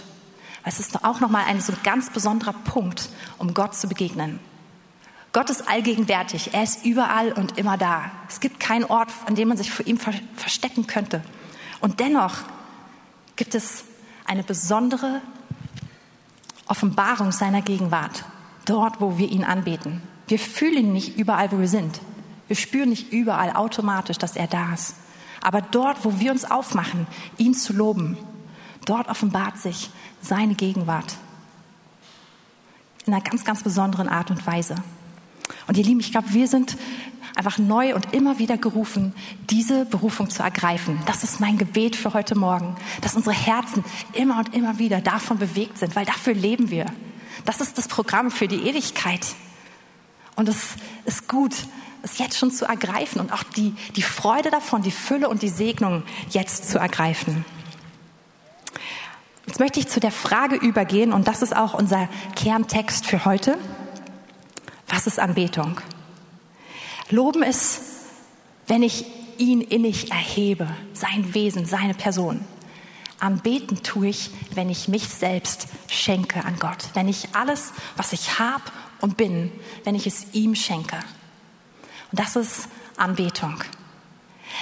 Es 0.64 0.80
ist 0.80 1.04
auch 1.04 1.20
nochmal 1.20 1.48
ein 1.48 1.60
so 1.60 1.74
ganz 1.84 2.12
besonderer 2.12 2.54
Punkt, 2.54 3.10
um 3.40 3.54
Gott 3.54 3.76
zu 3.76 3.90
begegnen. 3.90 4.40
Gott 5.36 5.50
ist 5.50 5.68
allgegenwärtig. 5.68 6.54
Er 6.54 6.64
ist 6.64 6.86
überall 6.86 7.34
und 7.34 7.58
immer 7.58 7.78
da. 7.78 8.10
Es 8.30 8.40
gibt 8.40 8.58
keinen 8.58 8.86
Ort, 8.86 9.10
an 9.26 9.36
dem 9.36 9.50
man 9.50 9.58
sich 9.58 9.70
vor 9.70 9.86
ihm 9.86 9.98
verstecken 9.98 10.88
könnte. 10.88 11.22
Und 11.82 12.00
dennoch 12.00 12.38
gibt 13.36 13.54
es 13.54 13.84
eine 14.24 14.44
besondere 14.44 15.22
Offenbarung 16.68 17.34
seiner 17.34 17.62
Gegenwart. 17.62 18.24
Dort, 18.64 19.02
wo 19.02 19.18
wir 19.18 19.30
ihn 19.30 19.44
anbeten. 19.44 20.02
Wir 20.30 20.40
fühlen 20.40 20.86
ihn 20.86 20.94
nicht 20.94 21.18
überall, 21.18 21.52
wo 21.52 21.60
wir 21.60 21.68
sind. 21.68 22.00
Wir 22.48 22.56
spüren 22.56 22.88
nicht 22.88 23.12
überall 23.12 23.58
automatisch, 23.58 24.18
dass 24.18 24.38
er 24.38 24.48
da 24.48 24.74
ist. 24.74 24.96
Aber 25.42 25.62
dort, 25.62 26.06
wo 26.06 26.18
wir 26.18 26.32
uns 26.32 26.50
aufmachen, 26.50 27.08
ihn 27.38 27.54
zu 27.54 27.74
loben, 27.74 28.18
dort 28.86 29.10
offenbart 29.10 29.58
sich 29.58 29.90
seine 30.22 30.56
Gegenwart. 30.56 31.18
In 33.06 33.14
einer 33.14 33.22
ganz, 33.22 33.44
ganz 33.44 33.64
besonderen 33.64 34.08
Art 34.08 34.32
und 34.32 34.48
Weise. 34.48 34.76
Und 35.68 35.78
ihr 35.78 35.84
Lieben, 35.84 36.00
ich 36.00 36.12
glaube, 36.12 36.34
wir 36.34 36.48
sind 36.48 36.78
einfach 37.36 37.58
neu 37.58 37.94
und 37.96 38.14
immer 38.14 38.40
wieder 38.40 38.58
gerufen, 38.58 39.14
diese 39.50 39.86
Berufung 39.86 40.30
zu 40.30 40.42
ergreifen. 40.42 41.00
Das 41.06 41.24
ist 41.24 41.40
mein 41.40 41.58
Gebet 41.58 41.96
für 41.96 42.14
heute 42.14 42.36
Morgen, 42.36 42.76
dass 43.02 43.16
unsere 43.16 43.36
Herzen 43.36 43.84
immer 44.14 44.40
und 44.40 44.54
immer 44.54 44.80
wieder 44.80 45.02
davon 45.02 45.38
bewegt 45.38 45.78
sind, 45.78 45.96
weil 45.96 46.06
dafür 46.06 46.34
leben 46.34 46.70
wir. 46.70 46.86
Das 47.44 47.62
ist 47.62 47.78
das 47.78 47.88
Programm 47.88 48.32
für 48.32 48.48
die 48.48 48.68
Ewigkeit. 48.68 49.36
Und 50.36 50.50
es 50.50 50.76
ist 51.06 51.28
gut, 51.28 51.54
es 52.02 52.18
jetzt 52.18 52.38
schon 52.38 52.52
zu 52.52 52.66
ergreifen 52.66 53.20
und 53.20 53.34
auch 53.34 53.44
die, 53.44 53.74
die 53.96 54.02
Freude 54.02 54.52
davon, 54.52 54.82
die 54.82 54.92
Fülle 54.92 55.28
und 55.28 55.42
die 55.42 55.50
Segnung 55.50 56.04
jetzt 56.30 56.70
zu 56.70 56.78
ergreifen. 56.78 57.44
Jetzt 59.48 59.60
möchte 59.60 59.80
ich 59.80 59.88
zu 59.88 60.00
der 60.00 60.12
Frage 60.12 60.56
übergehen, 60.56 61.14
und 61.14 61.28
das 61.28 61.42
ist 61.42 61.56
auch 61.56 61.74
unser 61.74 62.10
Kerntext 62.36 63.06
für 63.06 63.26
heute. 63.26 63.58
Was 64.88 65.08
ist 65.08 65.20
Anbetung? 65.20 65.82
Loben 67.10 67.44
ist, 67.44 67.82
wenn 68.68 68.84
ich 68.84 69.06
ihn 69.38 69.62
innig 69.62 70.12
erhebe, 70.12 70.68
sein 70.94 71.34
Wesen, 71.34 71.66
seine 71.66 71.94
Person. 71.94 72.42
Anbeten 73.20 73.82
tue 73.84 74.08
ich, 74.08 74.30
wenn 74.54 74.70
ich 74.70 74.88
mich 74.88 75.08
selbst 75.08 75.68
schenke 75.88 76.44
an 76.44 76.58
Gott, 76.60 76.90
wenn 76.94 77.08
ich 77.08 77.30
alles, 77.34 77.74
was 77.96 78.14
ich 78.14 78.40
habe 78.40 78.64
und 79.02 79.18
bin, 79.18 79.52
wenn 79.84 79.96
ich 79.96 80.06
es 80.08 80.34
ihm 80.34 80.56
schenke. 80.56 80.98
Und 82.12 82.20
das 82.20 82.36
ist 82.36 82.70
Anbetung. 82.98 83.64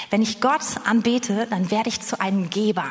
Wenn 0.09 0.21
ich 0.21 0.41
Gott 0.41 0.61
anbete, 0.85 1.47
dann 1.49 1.71
werde 1.71 1.89
ich 1.89 2.01
zu 2.01 2.19
einem 2.19 2.49
Geber. 2.49 2.87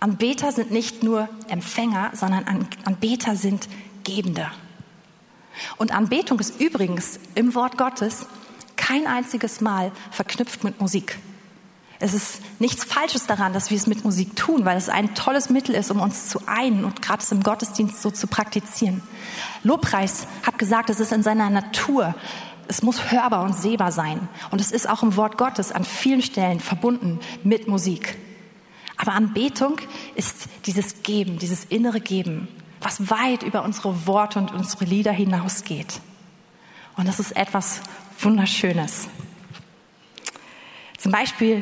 Anbeter 0.00 0.52
sind 0.52 0.70
nicht 0.70 1.02
nur 1.02 1.28
Empfänger, 1.48 2.12
sondern 2.14 2.68
Anbeter 2.84 3.36
sind 3.36 3.68
Gebende. 4.04 4.50
Und 5.76 5.94
Anbetung 5.94 6.38
ist 6.38 6.60
übrigens 6.60 7.18
im 7.34 7.54
Wort 7.54 7.78
Gottes 7.78 8.26
kein 8.76 9.06
einziges 9.06 9.60
Mal 9.60 9.92
verknüpft 10.10 10.64
mit 10.64 10.80
Musik. 10.80 11.18
Es 12.00 12.14
ist 12.14 12.40
nichts 12.60 12.84
Falsches 12.84 13.26
daran, 13.26 13.52
dass 13.52 13.70
wir 13.70 13.76
es 13.76 13.88
mit 13.88 14.04
Musik 14.04 14.36
tun, 14.36 14.64
weil 14.64 14.76
es 14.76 14.88
ein 14.88 15.14
tolles 15.16 15.50
Mittel 15.50 15.74
ist, 15.74 15.90
um 15.90 16.00
uns 16.00 16.28
zu 16.28 16.40
einen 16.46 16.84
und 16.84 17.02
gerade 17.02 17.24
im 17.32 17.42
Gottesdienst 17.42 18.00
so 18.00 18.10
zu 18.10 18.28
praktizieren. 18.28 19.02
Lobpreis 19.64 20.28
hat 20.46 20.58
gesagt, 20.58 20.90
es 20.90 21.00
ist 21.00 21.12
in 21.12 21.24
seiner 21.24 21.50
Natur. 21.50 22.14
Es 22.68 22.82
muss 22.82 23.10
hörbar 23.10 23.42
und 23.42 23.56
sehbar 23.56 23.90
sein. 23.90 24.28
Und 24.50 24.60
es 24.60 24.70
ist 24.70 24.88
auch 24.88 25.02
im 25.02 25.16
Wort 25.16 25.38
Gottes 25.38 25.72
an 25.72 25.84
vielen 25.84 26.22
Stellen 26.22 26.60
verbunden 26.60 27.18
mit 27.42 27.66
Musik. 27.66 28.16
Aber 28.96 29.12
Anbetung 29.12 29.80
ist 30.14 30.48
dieses 30.66 31.02
Geben, 31.02 31.38
dieses 31.38 31.64
innere 31.64 32.00
Geben 32.00 32.48
was 32.80 33.10
weit 33.10 33.42
über 33.42 33.62
unsere 33.62 34.06
Worte 34.06 34.38
und 34.38 34.52
unsere 34.52 34.84
Lieder 34.84 35.12
hinausgeht. 35.12 36.00
Und 36.96 37.06
das 37.06 37.20
ist 37.20 37.36
etwas 37.36 37.80
Wunderschönes. 38.20 39.08
Zum 40.96 41.12
Beispiel, 41.12 41.60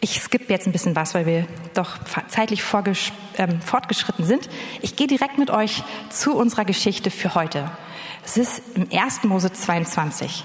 ich 0.00 0.20
skippe 0.20 0.52
jetzt 0.52 0.66
ein 0.66 0.72
bisschen 0.72 0.94
was, 0.94 1.14
weil 1.14 1.26
wir 1.26 1.46
doch 1.74 1.98
zeitlich 2.28 2.62
ähm, 3.38 3.60
fortgeschritten 3.60 4.24
sind. 4.24 4.48
Ich 4.82 4.94
gehe 4.94 5.06
direkt 5.06 5.38
mit 5.38 5.50
euch 5.50 5.82
zu 6.10 6.36
unserer 6.36 6.64
Geschichte 6.64 7.10
für 7.10 7.34
heute. 7.34 7.70
Es 8.24 8.36
ist 8.36 8.62
im 8.74 8.88
1. 8.92 9.24
Mose 9.24 9.52
22. 9.52 10.44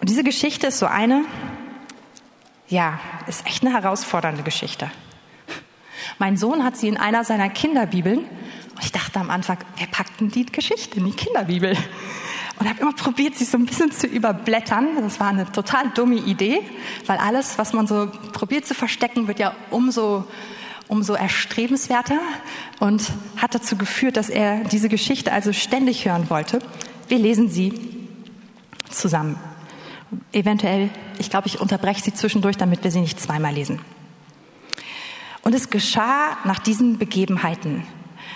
Und 0.00 0.10
diese 0.10 0.22
Geschichte 0.22 0.68
ist 0.68 0.78
so 0.78 0.86
eine, 0.86 1.24
ja, 2.68 3.00
ist 3.26 3.46
echt 3.46 3.64
eine 3.64 3.72
herausfordernde 3.74 4.42
Geschichte. 4.42 4.90
Mein 6.18 6.36
Sohn 6.36 6.64
hat 6.64 6.76
sie 6.76 6.88
in 6.88 6.96
einer 6.96 7.24
seiner 7.24 7.48
Kinderbibeln. 7.48 8.20
Und 8.20 8.82
ich 8.82 8.92
dachte 8.92 9.20
am 9.20 9.30
Anfang, 9.30 9.58
wer 9.76 9.86
packt 9.86 10.20
denn 10.20 10.30
die 10.30 10.46
Geschichte 10.46 10.98
in 10.98 11.06
die 11.06 11.12
Kinderbibel? 11.12 11.76
Und 12.58 12.68
habe 12.68 12.80
immer 12.80 12.94
probiert, 12.94 13.36
sie 13.36 13.44
so 13.44 13.58
ein 13.58 13.66
bisschen 13.66 13.92
zu 13.92 14.06
überblättern. 14.06 14.88
Das 15.02 15.20
war 15.20 15.28
eine 15.28 15.50
total 15.52 15.90
dumme 15.90 16.16
Idee, 16.16 16.60
weil 17.06 17.18
alles, 17.18 17.58
was 17.58 17.74
man 17.74 17.86
so 17.86 18.10
probiert 18.32 18.66
zu 18.66 18.74
verstecken, 18.74 19.28
wird 19.28 19.38
ja 19.38 19.54
umso, 19.70 20.24
umso 20.88 21.14
erstrebenswerter 21.14 22.18
und 22.80 23.02
hat 23.36 23.54
dazu 23.54 23.76
geführt, 23.76 24.16
dass 24.16 24.30
er 24.30 24.64
diese 24.64 24.88
Geschichte 24.88 25.32
also 25.32 25.52
ständig 25.52 26.06
hören 26.06 26.30
wollte. 26.30 26.60
Wir 27.08 27.18
lesen 27.18 27.50
sie 27.50 27.74
zusammen. 28.90 29.38
Eventuell, 30.32 30.88
ich 31.18 31.28
glaube, 31.28 31.48
ich 31.48 31.60
unterbreche 31.60 32.02
sie 32.02 32.14
zwischendurch, 32.14 32.56
damit 32.56 32.84
wir 32.84 32.90
sie 32.90 33.00
nicht 33.00 33.20
zweimal 33.20 33.52
lesen. 33.52 33.80
Und 35.46 35.54
es 35.54 35.70
geschah 35.70 36.38
nach 36.42 36.58
diesen 36.58 36.98
Begebenheiten. 36.98 37.84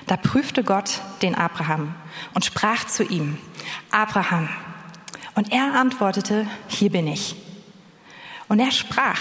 Da 0.07 0.17
prüfte 0.17 0.62
Gott 0.62 1.00
den 1.23 1.35
Abraham 1.35 1.93
und 2.35 2.45
sprach 2.45 2.85
zu 2.85 3.02
ihm, 3.02 3.37
Abraham. 3.90 4.49
Und 5.35 5.50
er 5.50 5.75
antwortete, 5.75 6.47
hier 6.69 6.90
bin 6.90 7.09
ich. 7.09 7.35
Und 8.47 8.61
er 8.61 8.71
sprach, 8.71 9.19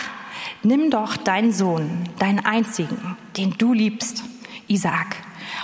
nimm 0.61 0.91
doch 0.91 1.17
deinen 1.17 1.51
Sohn, 1.51 2.03
deinen 2.19 2.45
einzigen, 2.45 3.17
den 3.37 3.57
du 3.57 3.73
liebst, 3.73 4.23
Isaak, 4.67 5.15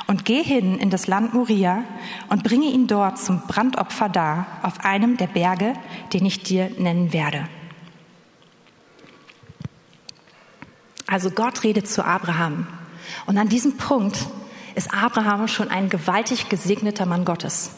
und 0.08 0.26
geh 0.26 0.42
hin 0.42 0.80
in 0.80 0.90
das 0.90 1.06
Land 1.06 1.36
Moria 1.36 1.84
und 2.30 2.44
bringe 2.44 2.72
ihn 2.72 2.88
dort 2.88 3.20
zum 3.20 3.42
Brandopfer 3.42 4.10
dar 4.10 4.48
auf 4.64 4.84
einem 4.84 5.18
der 5.18 5.28
Berge, 5.28 5.74
den 6.12 6.26
ich 6.26 6.42
dir 6.42 6.72
nennen 6.80 7.14
werde. 7.14 7.48
Also 11.08 11.30
Gott 11.30 11.64
redet 11.64 11.88
zu 11.88 12.04
Abraham. 12.04 12.68
Und 13.26 13.38
an 13.38 13.50
diesem 13.50 13.78
Punkt 13.78 14.18
ist 14.76 14.94
Abraham 14.94 15.48
schon 15.48 15.70
ein 15.70 15.90
gewaltig 15.90 16.50
gesegneter 16.50 17.06
Mann 17.06 17.26
Gottes. 17.26 17.72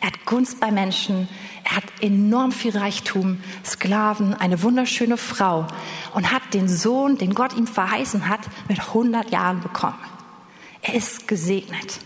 Er 0.00 0.08
hat 0.08 0.24
Gunst 0.24 0.60
bei 0.60 0.70
Menschen, 0.70 1.28
er 1.64 1.76
hat 1.76 1.84
enorm 2.00 2.52
viel 2.52 2.76
Reichtum, 2.76 3.40
Sklaven, 3.64 4.34
eine 4.34 4.62
wunderschöne 4.62 5.16
Frau 5.16 5.66
und 6.14 6.32
hat 6.32 6.54
den 6.54 6.68
Sohn, 6.68 7.18
den 7.18 7.34
Gott 7.34 7.54
ihm 7.54 7.66
verheißen 7.66 8.28
hat, 8.28 8.40
mit 8.68 8.80
100 8.80 9.30
Jahren 9.30 9.60
bekommen. 9.60 9.98
Er 10.82 10.94
ist 10.94 11.28
gesegnet. 11.28 12.00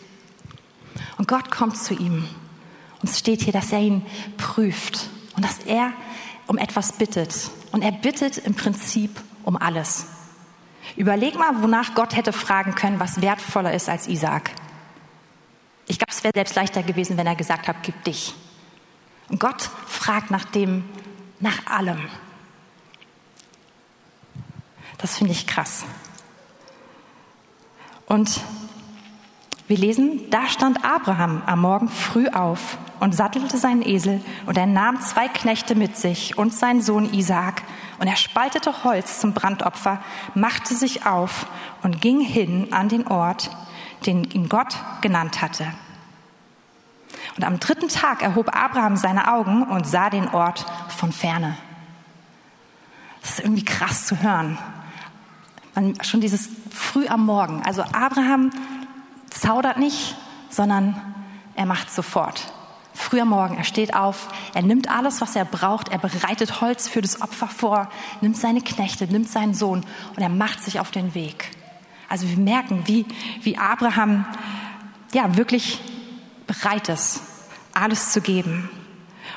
Und 1.19 1.29
Gott 1.29 1.51
kommt 1.51 1.77
zu 1.77 1.95
ihm. 1.95 2.27
Und 3.01 3.11
es 3.11 3.19
steht 3.19 3.43
hier, 3.43 3.53
dass 3.53 3.71
er 3.71 3.81
ihn 3.81 4.05
prüft 4.39 5.09
und 5.37 5.45
dass 5.45 5.59
er 5.59 5.93
um 6.47 6.59
etwas 6.59 6.93
bittet. 6.93 7.51
Und 7.71 7.83
er 7.83 7.93
bittet 7.93 8.39
im 8.39 8.55
Prinzip 8.55 9.21
um 9.45 9.57
alles. 9.57 10.07
Überleg 10.97 11.37
mal, 11.37 11.63
wonach 11.63 11.95
Gott 11.95 12.17
hätte 12.17 12.33
fragen 12.33 12.75
können, 12.75 13.01
was 13.01 13.21
wertvoller 13.21 13.73
ist 13.73 13.89
als 13.89 14.07
Isaac. 14.07 14.51
Ich 15.87 15.99
glaube, 15.99 16.13
es 16.13 16.23
wäre 16.23 16.33
selbst 16.35 16.55
leichter 16.55 16.83
gewesen, 16.83 17.17
wenn 17.17 17.27
er 17.27 17.35
gesagt 17.35 17.69
hat, 17.69 17.77
gib 17.83 18.03
dich. 18.05 18.35
Und 19.29 19.41
Gott 19.41 19.63
fragt 19.87 20.31
nach 20.31 20.45
dem, 20.45 20.85
nach 21.41 21.67
allem. 21.67 21.99
Das 24.99 25.19
finde 25.19 25.33
ich 25.33 25.47
krass. 25.47 25.85
Und 28.07 28.41
wir 29.67 29.79
lesen, 29.79 30.31
da 30.31 30.47
stand 30.47 30.85
Abraham 30.85 31.43
am 31.47 31.61
Morgen 31.61 31.89
früh 31.89 32.29
auf 32.29 32.79
und 33.01 33.15
sattelte 33.15 33.59
seinen 33.59 33.83
Esel 33.83 34.21
und 34.47 34.57
er 34.57 34.67
nahm 34.67 35.01
zwei 35.01 35.27
Knechte 35.29 35.75
mit 35.75 35.97
sich 35.97 36.39
und 36.39 36.55
seinen 36.55 36.83
Sohn 36.83 37.13
Isaak 37.13 37.63
und 37.99 38.07
er 38.07 38.17
spaltete 38.17 38.85
Holz 38.85 39.21
zum 39.21 39.33
Brandopfer, 39.33 40.03
machte 40.35 40.75
sich 40.75 41.07
auf 41.07 41.47
und 41.83 42.01
ging 42.01 42.21
hin 42.21 42.73
an 42.73 42.89
den 42.89 43.07
Ort, 43.07 43.51
den 44.07 44.25
ihn 44.25 44.49
Gott 44.49 44.77
genannt 45.01 45.43
hatte. 45.43 45.67
Und 47.37 47.45
am 47.45 47.59
dritten 47.59 47.89
Tag 47.89 48.23
erhob 48.23 48.55
Abraham 48.55 48.97
seine 48.97 49.33
Augen 49.33 49.65
und 49.65 49.87
sah 49.87 50.11
den 50.11 50.29
Ort 50.29 50.65
von 50.89 51.13
ferne. 51.13 51.57
Das 53.23 53.33
ist 53.33 53.41
irgendwie 53.41 53.65
krass 53.65 54.07
zu 54.07 54.23
hören. 54.23 54.59
Man, 55.75 56.01
schon 56.03 56.21
dieses 56.21 56.49
früh 56.71 57.09
am 57.09 57.25
Morgen. 57.27 57.63
Also 57.65 57.83
Abraham 57.83 58.51
zaudert 59.31 59.79
nicht, 59.79 60.17
sondern 60.51 61.01
er 61.57 61.67
macht 61.67 61.91
sofort. 61.91 62.54
Früh 63.05 63.23
Morgen, 63.23 63.59
er 63.59 63.65
steht 63.65 63.95
auf, 63.95 64.29
er 64.55 64.63
nimmt 64.63 64.91
alles, 64.91 65.21
was 65.21 65.37
er 65.37 65.45
braucht, 65.45 65.91
er 65.91 65.99
bereitet 65.99 66.63
Holz 66.63 66.89
für 66.89 67.03
das 67.03 67.21
Opfer 67.21 67.49
vor, 67.49 67.91
nimmt 68.23 68.39
seine 68.39 68.63
Knechte, 68.63 69.05
nimmt 69.05 69.29
seinen 69.29 69.53
Sohn 69.53 69.85
und 70.17 70.23
er 70.23 70.31
macht 70.31 70.63
sich 70.63 70.81
auf 70.81 70.91
den 70.91 71.15
Weg. 71.15 71.51
Also 72.09 72.27
wir 72.27 72.39
merken, 72.39 72.85
wie, 72.87 73.05
wie 73.43 73.59
Abraham 73.59 74.25
ja 75.13 75.37
wirklich 75.37 75.83
bereit 76.47 76.89
ist, 76.89 77.21
alles 77.75 78.11
zu 78.11 78.23
geben. 78.23 78.71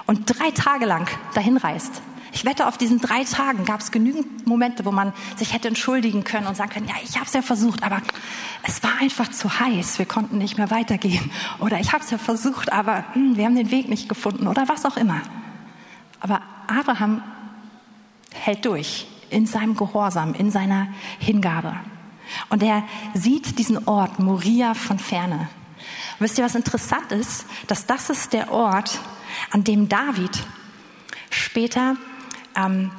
Und 0.05 0.27
drei 0.27 0.51
Tage 0.51 0.85
lang 0.85 1.09
dahin 1.33 1.57
reist. 1.57 2.01
Ich 2.37 2.45
wette, 2.45 2.67
auf 2.67 2.77
diesen 2.77 3.01
drei 3.01 3.23
Tagen 3.23 3.65
gab 3.65 3.79
es 3.79 3.89
genügend 3.89 4.45
Momente, 4.45 4.85
wo 4.85 4.91
man 4.91 5.11
sich 5.37 5.53
hätte 5.53 5.69
entschuldigen 5.69 6.23
können 6.23 6.45
und 6.45 6.55
sagen 6.55 6.69
können, 6.69 6.87
ja, 6.87 6.93
ich 7.03 7.15
habe 7.15 7.25
es 7.25 7.33
ja 7.33 7.41
versucht, 7.41 7.81
aber 7.81 7.99
es 8.61 8.83
war 8.83 8.91
einfach 9.01 9.31
zu 9.31 9.59
heiß, 9.59 9.97
wir 9.97 10.05
konnten 10.05 10.37
nicht 10.37 10.55
mehr 10.55 10.69
weitergehen. 10.69 11.31
Oder 11.57 11.79
ich 11.79 11.93
habe 11.93 12.03
es 12.03 12.11
ja 12.11 12.19
versucht, 12.19 12.71
aber 12.71 13.05
hm, 13.13 13.37
wir 13.37 13.45
haben 13.45 13.55
den 13.55 13.71
Weg 13.71 13.89
nicht 13.89 14.07
gefunden 14.07 14.45
oder 14.45 14.69
was 14.69 14.85
auch 14.85 14.97
immer. 14.97 15.19
Aber 16.19 16.43
Abraham 16.67 17.23
hält 18.31 18.63
durch 18.65 19.07
in 19.31 19.47
seinem 19.47 19.75
Gehorsam, 19.75 20.35
in 20.35 20.51
seiner 20.51 20.89
Hingabe. 21.17 21.73
Und 22.49 22.61
er 22.61 22.83
sieht 23.15 23.57
diesen 23.57 23.87
Ort 23.87 24.19
Moria 24.19 24.75
von 24.75 24.99
ferne. 24.99 25.49
Und 26.19 26.19
wisst 26.19 26.37
ihr, 26.37 26.45
was 26.45 26.53
interessant 26.53 27.11
ist? 27.13 27.47
Dass 27.65 27.87
das 27.87 28.11
ist 28.11 28.31
der 28.31 28.51
Ort, 28.51 28.99
an 29.49 29.63
dem 29.63 29.89
David 29.89 30.37
später 31.31 31.95
ähm, 32.57 32.91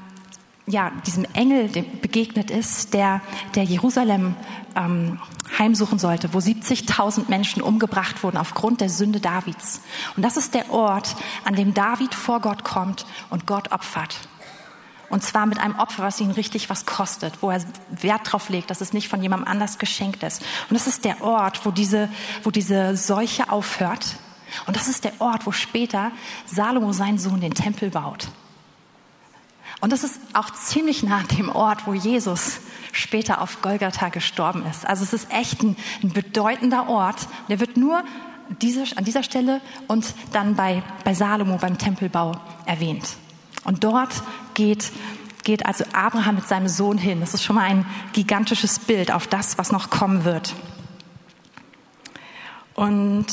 ja, 0.66 0.92
diesem 1.06 1.24
Engel 1.32 1.68
begegnet 2.02 2.50
ist, 2.50 2.92
der, 2.94 3.22
der 3.54 3.64
Jerusalem 3.64 4.36
ähm, 4.76 5.18
heimsuchen 5.58 5.98
sollte, 5.98 6.34
wo 6.34 6.38
70.000 6.38 7.28
Menschen 7.28 7.62
umgebracht 7.62 8.22
wurden 8.22 8.36
aufgrund 8.36 8.80
der 8.80 8.90
Sünde 8.90 9.20
Davids. 9.20 9.80
Und 10.16 10.22
das 10.22 10.36
ist 10.36 10.54
der 10.54 10.70
Ort, 10.70 11.16
an 11.44 11.54
dem 11.54 11.74
David 11.74 12.14
vor 12.14 12.40
Gott 12.40 12.64
kommt 12.64 13.06
und 13.30 13.46
Gott 13.46 13.72
opfert. 13.72 14.16
Und 15.10 15.22
zwar 15.22 15.46
mit 15.46 15.58
einem 15.58 15.76
Opfer, 15.76 16.02
was 16.02 16.20
ihn 16.20 16.30
richtig 16.30 16.68
was 16.68 16.84
kostet, 16.84 17.40
wo 17.40 17.50
er 17.50 17.64
Wert 17.90 18.30
drauf 18.30 18.50
legt, 18.50 18.70
dass 18.70 18.82
es 18.82 18.92
nicht 18.92 19.08
von 19.08 19.22
jemandem 19.22 19.48
anders 19.48 19.78
geschenkt 19.78 20.22
ist. 20.22 20.42
Und 20.68 20.74
das 20.74 20.86
ist 20.86 21.06
der 21.06 21.22
Ort, 21.22 21.64
wo 21.64 21.70
diese, 21.70 22.10
wo 22.42 22.50
diese 22.50 22.94
Seuche 22.94 23.50
aufhört. 23.50 24.16
Und 24.66 24.76
das 24.76 24.86
ist 24.86 25.04
der 25.04 25.18
Ort, 25.18 25.46
wo 25.46 25.52
später 25.52 26.12
Salomo 26.44 26.92
seinen 26.92 27.18
Sohn 27.18 27.40
den 27.40 27.54
Tempel 27.54 27.88
baut. 27.88 28.28
Und 29.80 29.92
das 29.92 30.02
ist 30.02 30.20
auch 30.32 30.50
ziemlich 30.50 31.02
nah 31.02 31.18
an 31.18 31.28
dem 31.28 31.48
Ort, 31.50 31.86
wo 31.86 31.94
Jesus 31.94 32.60
später 32.92 33.40
auf 33.40 33.62
Golgatha 33.62 34.08
gestorben 34.08 34.64
ist. 34.66 34.86
Also 34.86 35.04
es 35.04 35.12
ist 35.12 35.30
echt 35.32 35.62
ein, 35.62 35.76
ein 36.02 36.12
bedeutender 36.12 36.88
Ort. 36.88 37.28
Der 37.48 37.60
wird 37.60 37.76
nur 37.76 38.02
diese, 38.60 38.84
an 38.96 39.04
dieser 39.04 39.22
Stelle 39.22 39.60
und 39.86 40.14
dann 40.32 40.56
bei, 40.56 40.82
bei 41.04 41.14
Salomo 41.14 41.58
beim 41.58 41.78
Tempelbau 41.78 42.40
erwähnt. 42.66 43.16
Und 43.64 43.84
dort 43.84 44.22
geht, 44.54 44.90
geht 45.44 45.66
also 45.66 45.84
Abraham 45.92 46.36
mit 46.36 46.48
seinem 46.48 46.68
Sohn 46.68 46.98
hin. 46.98 47.20
Das 47.20 47.34
ist 47.34 47.44
schon 47.44 47.56
mal 47.56 47.64
ein 47.64 47.86
gigantisches 48.12 48.80
Bild 48.80 49.12
auf 49.12 49.26
das, 49.26 49.58
was 49.58 49.70
noch 49.70 49.90
kommen 49.90 50.24
wird. 50.24 50.54
Und 52.74 53.26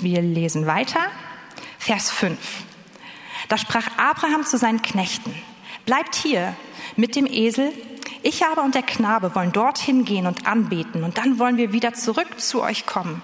wir 0.00 0.22
lesen 0.22 0.66
weiter. 0.66 1.00
Vers 1.78 2.10
5. 2.10 2.38
Da 3.48 3.58
sprach 3.58 3.86
Abraham 3.98 4.44
zu 4.44 4.56
seinen 4.56 4.82
Knechten. 4.82 5.34
Bleibt 5.86 6.14
hier 6.14 6.54
mit 6.96 7.16
dem 7.16 7.26
Esel. 7.26 7.72
Ich 8.22 8.44
aber 8.44 8.62
und 8.64 8.74
der 8.74 8.82
Knabe 8.82 9.34
wollen 9.34 9.52
dorthin 9.52 10.04
gehen 10.04 10.26
und 10.26 10.46
anbeten 10.46 11.04
und 11.04 11.18
dann 11.18 11.38
wollen 11.38 11.58
wir 11.58 11.72
wieder 11.72 11.92
zurück 11.92 12.40
zu 12.40 12.62
euch 12.62 12.86
kommen. 12.86 13.22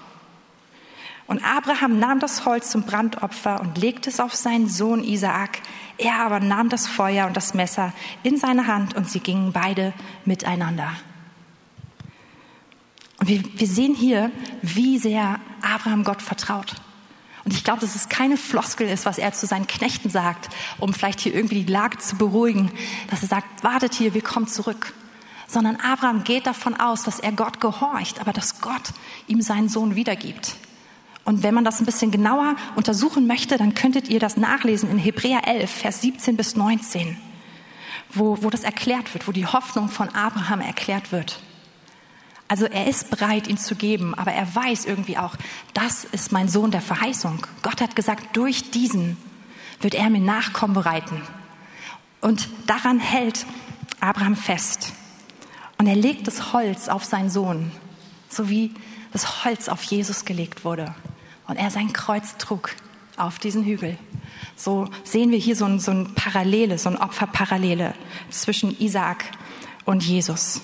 Und 1.25 1.43
Abraham 1.43 1.97
nahm 1.97 2.19
das 2.19 2.45
Holz 2.45 2.69
zum 2.71 2.83
Brandopfer 2.83 3.61
und 3.61 3.77
legte 3.77 4.09
es 4.09 4.19
auf 4.19 4.35
seinen 4.35 4.67
Sohn 4.67 5.03
Isaak. 5.03 5.61
Er 5.97 6.19
aber 6.19 6.39
nahm 6.39 6.69
das 6.69 6.87
Feuer 6.87 7.25
und 7.25 7.37
das 7.37 7.53
Messer 7.53 7.93
in 8.21 8.37
seine 8.37 8.67
Hand 8.67 8.95
und 8.95 9.09
sie 9.09 9.21
gingen 9.21 9.53
beide 9.53 9.93
miteinander. 10.25 10.91
Und 13.19 13.27
wir, 13.27 13.43
wir 13.53 13.67
sehen 13.67 13.95
hier, 13.95 14.31
wie 14.61 14.97
sehr 14.97 15.39
Abraham 15.61 16.03
Gott 16.03 16.21
vertraut. 16.21 16.75
Und 17.43 17.53
ich 17.53 17.63
glaube, 17.63 17.81
dass 17.81 17.95
es 17.95 18.09
keine 18.09 18.37
Floskel 18.37 18.87
ist, 18.87 19.05
was 19.05 19.17
er 19.17 19.33
zu 19.33 19.47
seinen 19.47 19.67
Knechten 19.67 20.09
sagt, 20.09 20.49
um 20.79 20.93
vielleicht 20.93 21.21
hier 21.21 21.33
irgendwie 21.33 21.63
die 21.63 21.71
Lage 21.71 21.97
zu 21.97 22.15
beruhigen, 22.15 22.71
dass 23.09 23.23
er 23.23 23.29
sagt, 23.29 23.63
wartet 23.63 23.93
hier, 23.93 24.13
wir 24.13 24.21
kommen 24.21 24.47
zurück. 24.47 24.93
Sondern 25.47 25.77
Abraham 25.77 26.23
geht 26.23 26.45
davon 26.45 26.79
aus, 26.79 27.03
dass 27.03 27.19
er 27.19 27.31
Gott 27.31 27.59
gehorcht, 27.59 28.21
aber 28.21 28.31
dass 28.31 28.61
Gott 28.61 28.93
ihm 29.27 29.41
seinen 29.41 29.69
Sohn 29.69 29.95
wiedergibt. 29.95 30.55
Und 31.23 31.43
wenn 31.43 31.53
man 31.53 31.65
das 31.65 31.79
ein 31.79 31.85
bisschen 31.85 32.11
genauer 32.11 32.55
untersuchen 32.75 33.27
möchte, 33.27 33.57
dann 33.57 33.75
könntet 33.75 34.09
ihr 34.09 34.19
das 34.19 34.37
nachlesen 34.37 34.89
in 34.89 34.97
Hebräer 34.97 35.47
11, 35.47 35.69
Vers 35.69 36.01
17 36.01 36.37
bis 36.37 36.55
19, 36.55 37.17
wo, 38.13 38.41
wo 38.41 38.49
das 38.49 38.63
erklärt 38.63 39.13
wird, 39.13 39.27
wo 39.27 39.31
die 39.31 39.45
Hoffnung 39.45 39.89
von 39.89 40.09
Abraham 40.09 40.61
erklärt 40.61 41.11
wird. 41.11 41.39
Also 42.51 42.65
er 42.65 42.85
ist 42.87 43.09
bereit, 43.09 43.47
ihn 43.47 43.55
zu 43.55 43.75
geben, 43.75 44.13
aber 44.13 44.33
er 44.33 44.53
weiß 44.53 44.83
irgendwie 44.83 45.17
auch, 45.17 45.37
das 45.73 46.03
ist 46.03 46.33
mein 46.33 46.49
Sohn 46.49 46.69
der 46.69 46.81
Verheißung. 46.81 47.47
Gott 47.61 47.79
hat 47.79 47.95
gesagt, 47.95 48.35
durch 48.35 48.71
diesen 48.71 49.15
wird 49.79 49.95
er 49.95 50.09
mir 50.09 50.19
Nachkommen 50.19 50.73
bereiten. 50.73 51.21
Und 52.19 52.49
daran 52.67 52.99
hält 52.99 53.45
Abraham 54.01 54.35
fest. 54.35 54.91
Und 55.77 55.87
er 55.87 55.95
legt 55.95 56.27
das 56.27 56.51
Holz 56.51 56.89
auf 56.89 57.05
seinen 57.05 57.29
Sohn, 57.29 57.71
so 58.27 58.49
wie 58.49 58.73
das 59.13 59.45
Holz 59.45 59.69
auf 59.69 59.81
Jesus 59.83 60.25
gelegt 60.25 60.65
wurde. 60.65 60.93
Und 61.47 61.55
er 61.55 61.71
sein 61.71 61.93
Kreuz 61.93 62.35
trug 62.35 62.75
auf 63.15 63.39
diesen 63.39 63.63
Hügel. 63.63 63.97
So 64.57 64.89
sehen 65.05 65.31
wir 65.31 65.37
hier 65.37 65.55
so 65.55 65.63
ein, 65.63 65.79
so 65.79 65.91
ein 65.91 66.15
Parallele, 66.15 66.77
so 66.77 66.89
ein 66.89 66.97
Opferparallele 66.97 67.93
zwischen 68.29 68.77
Isaak 68.77 69.23
und 69.85 70.03
Jesus. 70.03 70.59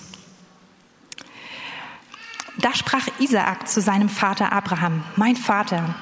Da 2.60 2.74
sprach 2.74 3.08
Isaak 3.20 3.68
zu 3.68 3.82
seinem 3.82 4.10
Vater 4.10 4.52
Abraham, 4.52 5.04
mein 5.16 5.36
Vater. 5.36 5.94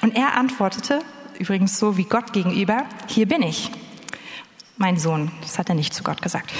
Und 0.00 0.16
er 0.16 0.36
antwortete, 0.36 1.00
übrigens 1.38 1.78
so 1.78 1.96
wie 1.96 2.04
Gott 2.04 2.32
gegenüber, 2.32 2.84
hier 3.08 3.26
bin 3.26 3.42
ich. 3.42 3.72
Mein 4.76 4.96
Sohn, 4.96 5.32
das 5.40 5.58
hat 5.58 5.68
er 5.68 5.74
nicht 5.74 5.94
zu 5.94 6.04
Gott 6.04 6.22
gesagt. 6.22 6.52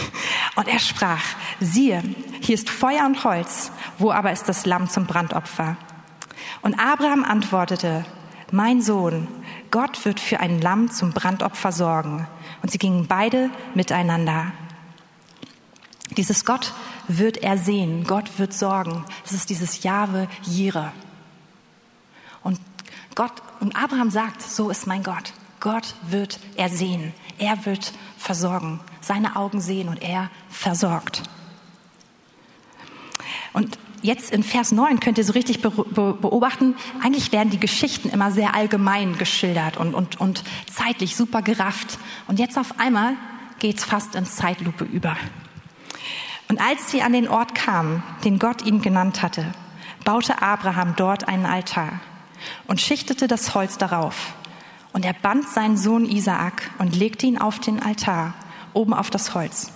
Und 0.57 0.69
er 0.69 0.79
sprach, 0.79 1.23
siehe, 1.61 2.03
hier 2.41 2.55
ist 2.55 2.71
Feuer 2.71 3.07
und 3.07 3.23
Holz, 3.25 3.71
wo 3.99 4.11
aber 4.11 4.33
ist 4.33 4.49
das 4.49 4.67
Lamm 4.67 4.89
zum 4.89 5.07
Brandopfer? 5.07 5.77
Und 6.63 6.79
Abraham 6.79 7.25
antwortete, 7.25 8.05
mein 8.51 8.83
Sohn, 8.83 9.29
Gott 9.71 10.05
wird 10.05 10.21
für 10.21 10.41
ein 10.41 10.61
Lamm 10.61 10.91
zum 10.91 11.13
Brandopfer 11.13 11.73
sorgen. 11.73 12.27
Und 12.63 12.71
sie 12.71 12.79
gingen 12.79 13.07
beide 13.07 13.51
miteinander. 13.75 14.53
Dieses 16.17 16.45
Gott 16.45 16.73
wird 17.09 17.39
er 17.39 17.59
sehen, 17.59 18.05
Gott 18.05 18.39
wird 18.39 18.53
sorgen. 18.53 19.05
Das 19.23 19.33
ist 19.33 19.51
dieses 19.51 19.83
Jahwe 19.83 20.29
Jire. 20.43 20.93
Und 22.43 22.61
Gott, 23.15 23.33
und 23.61 23.77
Abraham 23.77 24.11
sagt, 24.11 24.43
so 24.43 24.71
ist 24.71 24.87
mein 24.87 25.03
Gott. 25.03 25.33
Gott 25.61 25.95
wird 26.09 26.39
er 26.57 26.69
sehen. 26.69 27.15
Er 27.39 27.65
wird 27.65 27.93
versorgen. 28.19 28.81
Seine 29.01 29.37
Augen 29.37 29.61
sehen 29.61 29.89
und 29.89 30.03
er 30.03 30.31
versorgt. 30.51 31.23
Und 33.55 33.79
jetzt 34.03 34.31
in 34.31 34.43
Vers 34.43 34.73
9 34.73 35.01
könnt 35.01 35.17
ihr 35.17 35.25
so 35.25 35.33
richtig 35.33 35.63
beobachten, 35.63 36.75
eigentlich 37.03 37.33
werden 37.33 37.51
die 37.51 37.61
Geschichten 37.61 38.11
immer 38.11 38.31
sehr 38.31 38.55
allgemein 38.55 39.17
geschildert 39.17 39.77
und, 39.77 39.95
und, 39.95 40.21
und 40.21 40.45
zeitlich 40.71 41.17
super 41.17 41.41
gerafft. 41.41 41.99
Und 42.27 42.39
jetzt 42.39 42.59
auf 42.59 42.79
einmal 42.79 43.15
geht's 43.61 43.85
fast 43.85 44.15
ins 44.17 44.37
Zeitlupe 44.37 44.85
über. 44.85 45.17
Und 46.49 46.61
als 46.61 46.91
sie 46.91 47.03
an 47.03 47.13
den 47.13 47.29
Ort 47.29 47.55
kamen, 47.55 48.03
den 48.25 48.39
Gott 48.39 48.63
ihnen 48.63 48.83
genannt 48.83 49.23
hatte, 49.23 49.47
baute 50.05 50.43
Abraham 50.43 50.95
dort 50.97 51.29
einen 51.29 51.47
Altar 51.47 52.01
und 52.67 52.81
schichtete 52.81 53.27
das 53.27 53.55
Holz 53.55 53.79
darauf. 53.79 54.35
Und 54.93 55.05
er 55.05 55.15
band 55.15 55.49
seinen 55.49 55.77
Sohn 55.77 56.09
Isaak 56.09 56.71
und 56.79 56.95
legte 56.95 57.27
ihn 57.27 57.39
auf 57.39 57.59
den 57.59 57.83
Altar, 57.83 58.35
oben 58.75 58.95
auf 58.95 59.11
das 59.11 59.35
Holz. 59.35 59.73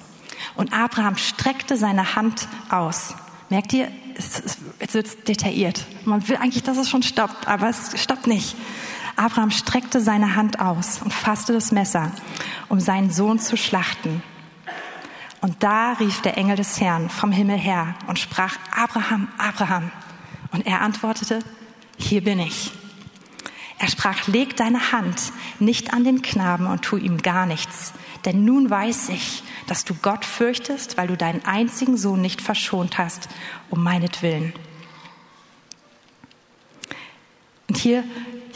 Und 0.55 0.73
Abraham 0.73 1.17
streckte 1.17 1.77
seine 1.77 2.15
Hand 2.15 2.47
aus. 2.69 3.15
Merkt 3.49 3.73
ihr, 3.73 3.91
jetzt 4.15 4.95
wird 4.95 5.27
detailliert. 5.27 5.87
Man 6.05 6.29
will 6.29 6.37
eigentlich, 6.37 6.63
dass 6.63 6.77
es 6.77 6.89
schon 6.89 7.03
stoppt, 7.03 7.49
aber 7.49 7.69
es 7.69 8.01
stoppt 8.01 8.27
nicht. 8.27 8.55
Abraham 9.17 9.51
streckte 9.51 10.01
seine 10.01 10.37
Hand 10.37 10.61
aus 10.61 11.01
und 11.03 11.13
fasste 11.13 11.53
das 11.53 11.73
Messer, 11.73 12.13
um 12.69 12.79
seinen 12.79 13.11
Sohn 13.11 13.41
zu 13.41 13.57
schlachten. 13.57 14.23
Und 15.41 15.63
da 15.63 15.93
rief 15.93 16.21
der 16.23 16.37
Engel 16.37 16.57
des 16.57 16.81
Herrn 16.81 17.09
vom 17.09 17.31
Himmel 17.31 17.59
her 17.59 17.95
und 18.07 18.19
sprach, 18.19 18.57
Abraham, 18.75 19.29
Abraham. 19.39 19.91
Und 20.53 20.67
er 20.67 20.81
antwortete, 20.81 21.41
hier 21.97 22.25
bin 22.25 22.41
ich. 22.41 22.73
Er 23.79 23.89
sprach, 23.89 24.27
leg 24.27 24.57
deine 24.57 24.91
Hand 24.91 25.33
nicht 25.61 25.95
an 25.95 26.03
den 26.03 26.23
Knaben 26.23 26.67
und 26.67 26.83
tu 26.83 26.97
ihm 26.97 27.19
gar 27.19 27.47
nichts. 27.47 27.93
Denn 28.25 28.45
nun 28.45 28.69
weiß 28.69 29.11
ich, 29.11 29.45
dass 29.69 29.85
du 29.85 29.95
Gott 29.95 30.25
fürchtest, 30.25 30.97
weil 30.97 31.07
du 31.07 31.17
deinen 31.17 31.45
einzigen 31.45 31.97
Sohn 31.97 32.21
nicht 32.21 32.43
verschont 32.43 32.99
hast, 32.99 33.29
um 33.71 33.83
meinetwillen. 33.83 34.53
Und 37.69 37.77
hier 37.77 38.03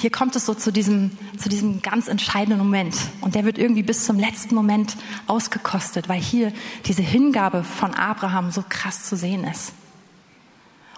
hier 0.03 0.11
kommt 0.11 0.35
es 0.35 0.47
so 0.47 0.53
zu 0.53 0.73
diesem, 0.73 1.17
zu 1.39 1.49
diesem 1.49 1.81
ganz 1.81 2.09
entscheidenden 2.09 2.59
Moment. 2.59 2.97
Und 3.21 3.37
der 3.37 3.45
wird 3.45 3.57
irgendwie 3.57 3.85
bis 3.85 4.05
zum 4.05 4.19
letzten 4.19 4.57
Moment 4.57 4.97
ausgekostet, 5.29 6.09
weil 6.09 6.21
hier 6.21 6.53
diese 6.87 7.03
Hingabe 7.03 7.63
von 7.63 7.95
Abraham 7.95 8.51
so 8.51 8.65
krass 8.69 9.05
zu 9.05 9.15
sehen 9.15 9.45
ist. 9.45 9.73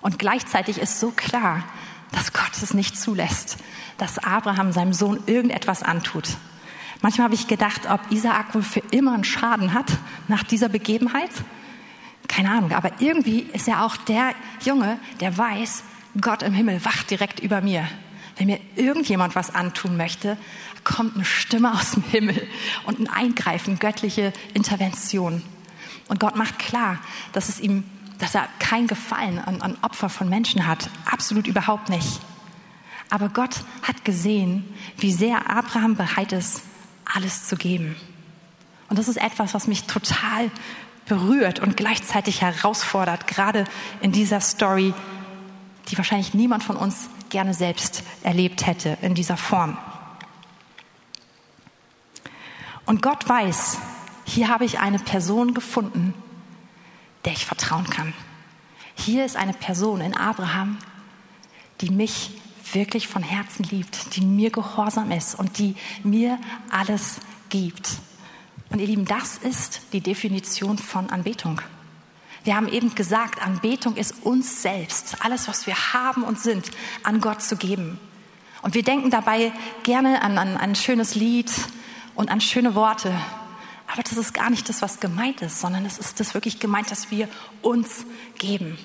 Und 0.01 0.19
gleichzeitig 0.19 0.79
ist 0.79 1.01
so 1.01 1.11
klar, 1.11 1.65
dass 2.13 2.33
Gott 2.33 2.53
es 2.63 2.73
nicht 2.73 2.99
zulässt, 2.99 3.59
dass 3.99 4.17
Abraham 4.17 4.73
seinem 4.73 4.95
Sohn 4.95 5.23
irgendetwas 5.27 5.83
antut. 5.83 6.27
Manchmal 7.03 7.27
habe 7.27 7.35
ich 7.35 7.47
gedacht, 7.47 7.83
ob 7.91 8.01
Isaak 8.11 8.55
wohl 8.55 8.63
für 8.63 8.83
immer 8.91 9.13
einen 9.13 9.25
Schaden 9.25 9.75
hat 9.75 9.93
nach 10.29 10.45
dieser 10.45 10.71
Begebenheit. 10.71 11.31
Keine 12.27 12.51
Ahnung, 12.51 12.73
aber 12.73 12.91
irgendwie 13.01 13.41
ist 13.53 13.69
er 13.69 13.85
auch 13.85 13.99
der 13.99 14.33
Junge, 14.65 14.99
der 15.21 15.37
weiß, 15.37 15.83
Gott 16.23 16.43
im 16.43 16.55
Himmel 16.55 16.83
wacht 16.87 17.11
direkt 17.11 17.41
über 17.41 17.61
mir 17.61 17.87
wenn 18.37 18.47
mir 18.47 18.61
irgendjemand 18.77 19.35
was 19.35 19.55
antun 19.55 19.97
möchte, 19.97 20.37
kommt 20.83 21.15
eine 21.15 21.25
Stimme 21.25 21.73
aus 21.73 21.93
dem 21.93 22.03
Himmel 22.03 22.47
und 22.85 23.01
ein 23.01 23.09
Eingreifen, 23.09 23.79
göttliche 23.79 24.33
Intervention. 24.55 25.43
Und 26.09 26.21
Gott 26.21 26.37
macht 26.37 26.59
klar, 26.59 26.99
dass 27.33 27.49
es 27.49 27.61
ihm, 27.61 27.85
dass 28.19 28.35
er 28.35 28.49
kein 28.59 28.87
Gefallen 28.87 29.39
an, 29.39 29.63
an 29.63 29.79
Opfer 29.83 30.09
von 30.09 30.29
Menschen 30.29 30.67
hat. 30.67 30.91
Absolut 31.11 31.47
überhaupt 31.47 31.89
nicht. 31.89 32.21
Aber 33.11 33.29
Gott 33.29 33.65
hat 33.83 34.05
gesehen, 34.05 34.65
wie 34.99 35.13
sehr 35.13 35.51
Abraham 35.51 35.97
bereit 35.97 36.33
ist, 36.33 36.63
alles 37.05 37.47
zu 37.47 37.57
geben. 37.57 37.97
Und 38.89 38.99
das 38.99 39.09
ist 39.09 39.17
etwas, 39.17 39.55
was 39.55 39.67
mich 39.67 39.85
total 39.85 40.51
berührt 41.07 41.61
und 41.61 41.77
gleichzeitig 41.77 42.43
herausfordert, 42.43 43.27
gerade 43.27 43.65
in 44.01 44.13
dieser 44.13 44.41
Story, 44.41 44.95
die 45.89 45.99
wahrscheinlich 45.99 46.35
niemand 46.35 46.65
von 46.65 46.77
uns 46.77 47.09
gerne 47.31 47.55
selbst 47.55 48.03
erlebt 48.23 48.67
hätte 48.67 48.99
in 49.03 49.15
dieser 49.15 49.37
Form. 49.37 49.77
Und 52.87 53.03
Gott 53.03 53.29
weiß, 53.29 53.79
hier 54.25 54.49
habe 54.49 54.65
ich 54.65 54.79
eine 54.79 54.99
Person 54.99 55.55
gefunden, 55.55 56.15
der 57.25 57.33
ich 57.33 57.47
vertrauen 57.47 57.89
kann. 57.89 58.13
Hier 58.95 59.25
ist 59.25 59.37
eine 59.37 59.55
Person 59.55 60.01
in 60.01 60.17
Abraham, 60.17 60.79
die 61.81 61.91
mich 61.91 62.31
wirklich 62.73 63.09
von 63.09 63.23
Herzen 63.23 63.65
liebt, 63.65 64.17
die 64.17 64.23
mir 64.23 64.51
gehorsam 64.51 65.11
ist 65.11 65.35
und 65.35 65.59
die 65.59 65.77
mir 66.03 66.39
alles 66.71 67.21
gibt. 67.49 67.99
Und 68.71 68.81
ihr 68.81 68.87
Lieben, 68.87 69.05
das 69.05 69.39
ist 69.39 69.83
die 69.93 70.01
Definition 70.01 70.79
von 70.79 71.11
Anbetung. 71.11 71.61
Wir 72.45 72.57
haben 72.57 72.69
eben 72.69 72.95
gesagt, 72.95 73.43
Anbetung 73.43 73.97
ist 73.97 74.23
uns 74.23 74.61
selbst, 74.61 75.17
alles, 75.21 75.49
was 75.49 75.67
wir 75.67 75.95
haben 75.95 76.23
und 76.23 76.39
sind, 76.39 76.71
an 77.03 77.21
Gott 77.21 77.41
zu 77.43 77.57
geben. 77.57 77.99
Und 78.61 78.75
wir 78.75 78.83
denken 78.83 79.11
dabei 79.11 79.53
gerne 79.83 80.23
an, 80.23 80.37
an, 80.37 80.57
ein 80.59 80.75
schönes 80.75 81.15
Lied 81.15 81.51
und 82.15 82.31
an 82.31 82.43
schöne 82.43 82.75
Worte. 82.75 83.15
Aber 83.91 84.03
das 84.03 84.17
ist 84.19 84.35
gar 84.35 84.51
nicht 84.51 84.69
das, 84.69 84.83
was 84.83 85.01
gemeint 85.01 85.41
ist, 85.41 85.61
sondern 85.61 85.87
es 85.87 85.99
ist 85.99 86.21
das 86.21 86.35
wirklich 86.35 86.61
gemeint, 86.61 86.91
dass 86.91 87.11
wir 87.11 87.29
uns 87.63 88.05
geben. 88.39 88.79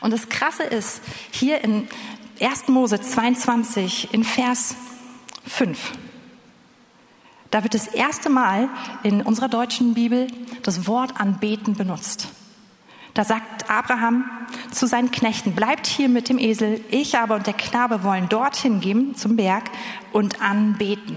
Und 0.00 0.12
das 0.12 0.28
Krasse 0.28 0.62
ist, 0.62 1.02
hier 1.32 1.62
in 1.64 1.88
1. 2.40 2.68
Mose 2.68 3.00
22 3.00 4.12
in 4.12 4.22
Vers 4.22 4.76
5, 5.46 5.92
da 7.50 7.62
wird 7.64 7.74
das 7.74 7.88
erste 7.88 8.30
Mal 8.30 8.68
in 9.02 9.22
unserer 9.22 9.48
deutschen 9.48 9.94
Bibel 9.94 10.28
das 10.62 10.86
Wort 10.86 11.20
anbeten 11.20 11.74
benutzt. 11.74 12.28
Da 13.14 13.24
sagt 13.24 13.68
Abraham 13.68 14.24
zu 14.70 14.86
seinen 14.86 15.10
Knechten, 15.10 15.54
bleibt 15.54 15.86
hier 15.86 16.08
mit 16.08 16.28
dem 16.28 16.38
Esel, 16.38 16.82
ich 16.90 17.18
aber 17.18 17.34
und 17.34 17.46
der 17.46 17.54
Knabe 17.54 18.02
wollen 18.04 18.28
dorthin 18.28 18.80
gehen 18.80 19.14
zum 19.14 19.36
Berg 19.36 19.64
und 20.12 20.40
anbeten. 20.40 21.16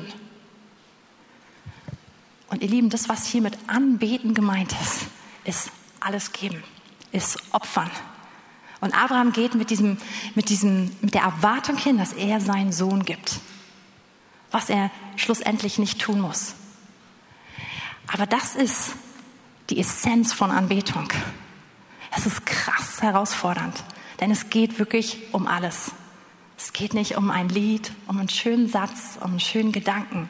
Und 2.50 2.62
ihr 2.62 2.70
Lieben, 2.70 2.90
das, 2.90 3.08
was 3.08 3.26
hier 3.26 3.42
mit 3.42 3.58
anbeten 3.68 4.34
gemeint 4.34 4.74
ist, 4.82 5.08
ist 5.46 5.72
alles 6.00 6.32
geben, 6.32 6.64
ist 7.12 7.38
opfern. 7.52 7.90
Und 8.82 8.94
Abraham 8.94 9.32
geht 9.32 9.56
mit, 9.56 9.70
diesem, 9.70 9.98
mit, 10.36 10.50
diesem, 10.50 10.92
mit 11.02 11.14
der 11.14 11.24
Erwartung 11.24 11.78
hin, 11.78 11.98
dass 11.98 12.14
er 12.14 12.42
seinen 12.42 12.72
Sohn 12.72 13.04
gibt 13.04 13.40
was 14.56 14.70
er 14.70 14.90
schlussendlich 15.18 15.80
nicht 15.80 16.00
tun 16.00 16.22
muss. 16.22 16.54
Aber 18.08 18.26
das 18.26 18.56
ist 18.56 18.94
die 19.70 19.80
Essenz 19.80 20.32
von 20.32 20.50
Anbetung. 20.50 21.10
Es 22.16 22.26
ist 22.26 22.46
krass 22.46 23.02
herausfordernd, 23.02 23.84
denn 24.20 24.32
es 24.32 24.50
geht 24.50 24.80
wirklich 24.80 25.20
um 25.34 25.48
alles. 25.48 25.92
Es 26.58 26.72
geht 26.72 26.94
nicht 26.94 27.18
um 27.18 27.30
ein 27.30 27.50
Lied, 27.50 27.92
um 28.08 28.18
einen 28.18 28.30
schönen 28.30 28.70
Satz, 28.70 29.18
um 29.20 29.32
einen 29.32 29.40
schönen 29.40 29.72
Gedanken, 29.72 30.30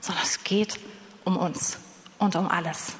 sondern 0.00 0.24
es 0.24 0.44
geht 0.44 0.78
um 1.24 1.36
uns 1.36 1.78
und 2.18 2.36
um 2.36 2.48
alles. 2.48 2.96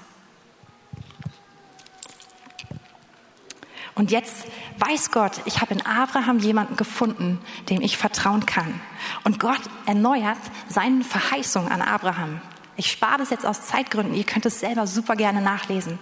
Und 3.94 4.10
jetzt 4.10 4.46
weiß 4.78 5.12
Gott, 5.12 5.40
ich 5.44 5.60
habe 5.60 5.74
in 5.74 5.86
Abraham 5.86 6.40
jemanden 6.40 6.76
gefunden, 6.76 7.38
dem 7.70 7.80
ich 7.80 7.96
vertrauen 7.96 8.44
kann. 8.44 8.80
Und 9.22 9.38
Gott 9.38 9.60
erneuert 9.86 10.38
seine 10.68 11.04
Verheißung 11.04 11.68
an 11.68 11.80
Abraham. 11.80 12.40
Ich 12.76 12.90
spare 12.90 13.18
das 13.18 13.30
jetzt 13.30 13.46
aus 13.46 13.66
Zeitgründen, 13.66 14.16
ihr 14.16 14.24
könnt 14.24 14.46
es 14.46 14.58
selber 14.58 14.88
super 14.88 15.14
gerne 15.14 15.40
nachlesen. 15.40 16.00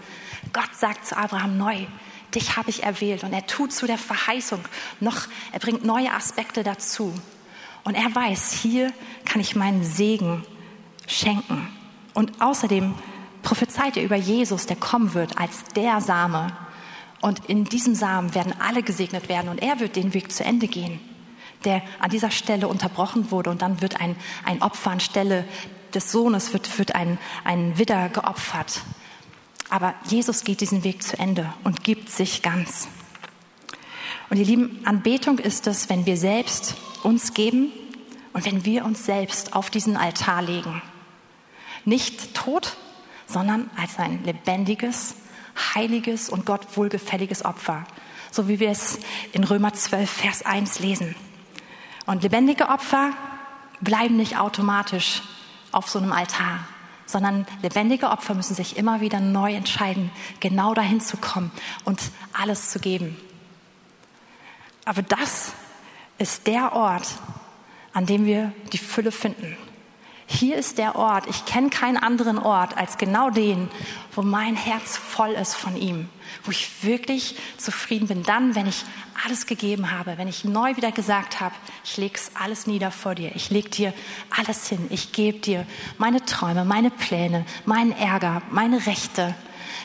Gott 0.54 0.74
sagt 0.74 1.06
zu 1.06 1.18
Abraham 1.18 1.58
neu, 1.58 1.86
dich 2.34 2.56
habe 2.56 2.70
ich 2.70 2.82
erwählt 2.82 3.24
und 3.24 3.32
er 3.32 3.46
tut 3.46 3.72
zu 3.72 3.86
der 3.86 3.98
Verheißung 3.98 4.60
noch, 5.00 5.28
er 5.52 5.60
bringt 5.60 5.84
neue 5.84 6.12
Aspekte 6.12 6.62
dazu. 6.62 7.14
Und 7.84 7.94
er 7.94 8.14
weiß, 8.14 8.52
hier 8.52 8.92
kann 9.24 9.40
ich 9.40 9.56
meinen 9.56 9.84
Segen 9.84 10.44
schenken. 11.06 11.68
Und 12.14 12.40
außerdem 12.40 12.94
prophezeit 13.42 13.96
er 13.96 14.04
über 14.04 14.16
Jesus, 14.16 14.66
der 14.66 14.76
kommen 14.76 15.14
wird 15.14 15.38
als 15.38 15.64
der 15.74 16.00
Same, 16.00 16.56
und 17.22 17.46
in 17.46 17.64
diesem 17.64 17.94
Samen 17.94 18.34
werden 18.34 18.52
alle 18.58 18.82
gesegnet 18.82 19.28
werden 19.28 19.48
und 19.48 19.62
er 19.62 19.78
wird 19.78 19.94
den 19.94 20.12
Weg 20.12 20.32
zu 20.32 20.44
Ende 20.44 20.66
gehen, 20.66 20.98
der 21.64 21.80
an 22.00 22.10
dieser 22.10 22.32
Stelle 22.32 22.66
unterbrochen 22.66 23.30
wurde. 23.30 23.48
Und 23.48 23.62
dann 23.62 23.80
wird 23.80 24.00
ein, 24.00 24.16
ein 24.44 24.60
Opfer 24.60 24.90
anstelle 24.90 25.46
des 25.94 26.10
Sohnes, 26.10 26.52
wird, 26.52 26.78
wird 26.80 26.96
ein, 26.96 27.18
ein 27.44 27.78
Widder 27.78 28.08
geopfert. 28.08 28.82
Aber 29.72 29.94
Jesus 30.04 30.44
geht 30.44 30.60
diesen 30.60 30.84
Weg 30.84 31.02
zu 31.02 31.18
Ende 31.18 31.50
und 31.64 31.82
gibt 31.82 32.10
sich 32.10 32.42
ganz. 32.42 32.88
Und 34.28 34.36
ihr 34.36 34.44
Lieben, 34.44 34.82
Anbetung 34.84 35.38
ist 35.38 35.66
es, 35.66 35.88
wenn 35.88 36.04
wir 36.04 36.18
selbst 36.18 36.74
uns 37.02 37.32
geben 37.32 37.72
und 38.34 38.44
wenn 38.44 38.66
wir 38.66 38.84
uns 38.84 39.06
selbst 39.06 39.54
auf 39.54 39.70
diesen 39.70 39.96
Altar 39.96 40.42
legen. 40.42 40.82
Nicht 41.86 42.34
tot, 42.34 42.76
sondern 43.26 43.70
als 43.74 43.98
ein 43.98 44.22
lebendiges, 44.24 45.14
heiliges 45.74 46.28
und 46.28 46.44
Gott 46.44 46.76
wohlgefälliges 46.76 47.42
Opfer, 47.42 47.86
so 48.30 48.48
wie 48.48 48.60
wir 48.60 48.68
es 48.68 48.98
in 49.32 49.42
Römer 49.42 49.72
12, 49.72 50.10
Vers 50.10 50.44
1 50.44 50.80
lesen. 50.80 51.14
Und 52.04 52.22
lebendige 52.22 52.68
Opfer 52.68 53.14
bleiben 53.80 54.18
nicht 54.18 54.36
automatisch 54.36 55.22
auf 55.70 55.88
so 55.88 55.98
einem 55.98 56.12
Altar, 56.12 56.68
sondern 57.06 57.46
lebendige 57.62 58.10
Opfer 58.10 58.34
müssen 58.34 58.54
sich 58.54 58.76
immer 58.76 59.00
wieder 59.00 59.20
neu 59.20 59.54
entscheiden, 59.54 60.10
genau 60.40 60.74
dahin 60.74 61.00
zu 61.00 61.16
kommen 61.16 61.50
und 61.84 62.00
alles 62.32 62.70
zu 62.70 62.78
geben. 62.78 63.16
Aber 64.84 65.02
das 65.02 65.52
ist 66.18 66.46
der 66.46 66.72
Ort, 66.72 67.06
an 67.92 68.06
dem 68.06 68.24
wir 68.26 68.52
die 68.72 68.78
Fülle 68.78 69.12
finden 69.12 69.56
hier 70.32 70.56
ist 70.56 70.78
der 70.78 70.96
Ort, 70.96 71.26
ich 71.28 71.44
kenne 71.44 71.68
keinen 71.70 71.96
anderen 71.96 72.38
Ort 72.38 72.76
als 72.76 72.96
genau 72.96 73.30
den, 73.30 73.68
wo 74.14 74.22
mein 74.22 74.56
Herz 74.56 74.96
voll 74.96 75.32
ist 75.32 75.54
von 75.54 75.76
ihm, 75.76 76.08
wo 76.44 76.50
ich 76.50 76.82
wirklich 76.82 77.36
zufrieden 77.58 78.08
bin. 78.08 78.22
Dann, 78.22 78.54
wenn 78.54 78.66
ich 78.66 78.84
alles 79.24 79.46
gegeben 79.46 79.90
habe, 79.90 80.18
wenn 80.18 80.28
ich 80.28 80.44
neu 80.44 80.76
wieder 80.76 80.90
gesagt 80.90 81.40
habe, 81.40 81.54
ich 81.84 81.96
lege 81.96 82.14
es 82.14 82.32
alles 82.34 82.66
nieder 82.66 82.90
vor 82.90 83.14
dir, 83.14 83.32
ich 83.34 83.50
lege 83.50 83.68
dir 83.68 83.94
alles 84.36 84.68
hin, 84.68 84.86
ich 84.90 85.12
gebe 85.12 85.38
dir 85.38 85.66
meine 85.98 86.24
Träume, 86.24 86.64
meine 86.64 86.90
Pläne, 86.90 87.44
meinen 87.66 87.92
Ärger, 87.92 88.42
meine 88.50 88.86
Rechte, 88.86 89.34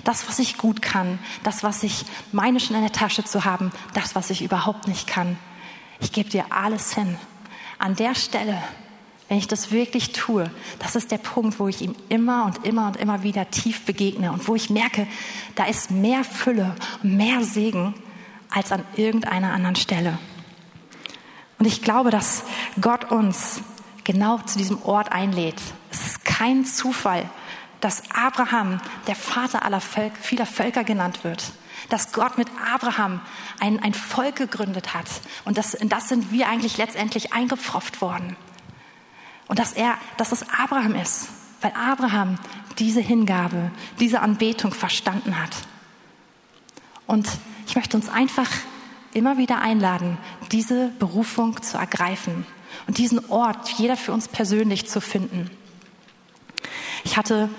das, 0.04 0.28
was 0.28 0.40
ich 0.40 0.58
gut 0.58 0.82
kann, 0.82 1.20
das, 1.44 1.64
was 1.64 1.84
ich 1.84 2.06
meine 2.32 2.60
schon 2.60 2.76
in 2.76 2.84
der 2.84 2.92
Tasche 2.92 3.24
zu 3.24 3.46
haben, 3.46 3.72
das, 3.94 4.16
was 4.16 4.30
ich 4.30 4.42
überhaupt 4.42 4.88
nicht 4.88 5.08
kann. 5.08 5.38
Ich 6.00 6.12
gebe 6.12 6.30
dir 6.30 6.46
alles 6.52 6.94
hin. 6.94 7.18
An 7.80 7.96
der 7.96 8.16
Stelle 8.16 8.62
wenn 9.28 9.38
ich 9.38 9.48
das 9.48 9.72
wirklich 9.72 10.13
tue, 10.13 10.50
das 10.80 10.96
ist 10.96 11.12
der 11.12 11.18
Punkt, 11.18 11.60
wo 11.60 11.68
ich 11.68 11.82
ihm 11.82 11.96
immer 12.10 12.46
und 12.46 12.66
immer 12.66 12.88
und 12.88 12.98
immer 12.98 13.24
wieder 13.24 13.50
tief 13.50 13.86
begegne 13.86 14.32
und 14.32 14.48
wo 14.48 14.56
ich 14.56 14.70
merke, 14.70 15.08
da 15.56 15.66
ist 15.66 15.92
mehr 15.92 16.24
Fülle, 16.24 16.76
mehr 17.04 17.44
Segen 17.44 17.94
als 18.50 18.72
an 18.72 18.84
irgendeiner 18.96 19.52
anderen 19.52 19.76
Stelle. 19.76 20.18
Und 21.60 21.66
ich 21.66 21.82
glaube, 21.82 22.12
dass 22.12 22.44
Gott 22.80 23.12
uns 23.12 23.62
genau 24.04 24.38
zu 24.40 24.58
diesem 24.58 24.82
Ort 24.84 25.12
einlädt. 25.12 25.60
Es 25.92 26.06
ist 26.06 26.26
kein 26.26 26.66
Zufall, 26.66 27.30
dass 27.82 28.04
Abraham 28.12 28.80
der 29.08 29.16
Vater 29.16 29.63
aller 29.63 29.82
Völker, 29.82 30.16
vieler 30.22 30.46
Völker 30.46 30.84
genannt 30.84 31.24
wird. 31.24 31.52
Dass 31.90 32.12
Gott 32.12 32.38
mit 32.38 32.48
Abraham 32.74 33.22
ein, 33.60 33.82
ein 33.82 33.94
Volk 33.94 34.38
gegründet 34.38 34.94
hat. 34.94 35.08
Und 35.46 35.58
das, 35.58 35.74
in 35.74 35.90
das 35.90 36.10
sind 36.10 36.32
wir 36.32 36.48
eigentlich 36.48 36.78
letztendlich 36.78 37.34
eingepfropft 37.34 38.02
worden. 38.02 38.36
Und 39.48 39.60
dass 39.60 39.74
er, 39.74 39.98
dass 40.18 40.32
es 40.32 40.46
Abraham 40.50 40.96
ist, 40.96 41.30
weil 41.62 41.72
Abraham 41.74 42.38
diese 42.80 43.00
Hingabe, 43.00 43.72
diese 44.00 44.22
Anbetung 44.22 44.74
verstanden 44.74 45.42
hat. 45.42 45.52
Und 47.06 47.28
ich 47.66 47.76
möchte 47.76 47.98
uns 47.98 48.10
einfach 48.10 48.50
immer 49.14 49.38
wieder 49.38 49.60
einladen, 49.60 50.18
diese 50.52 50.90
Berufung 51.00 51.62
zu 51.64 51.78
ergreifen 51.78 52.46
und 52.86 52.98
diesen 52.98 53.30
Ort, 53.30 53.70
jeder 53.78 53.98
für 53.98 54.14
uns 54.14 54.28
persönlich 54.28 54.88
zu 54.88 55.02
finden. 55.02 55.50
Ich 57.04 57.18
hatte 57.18 57.50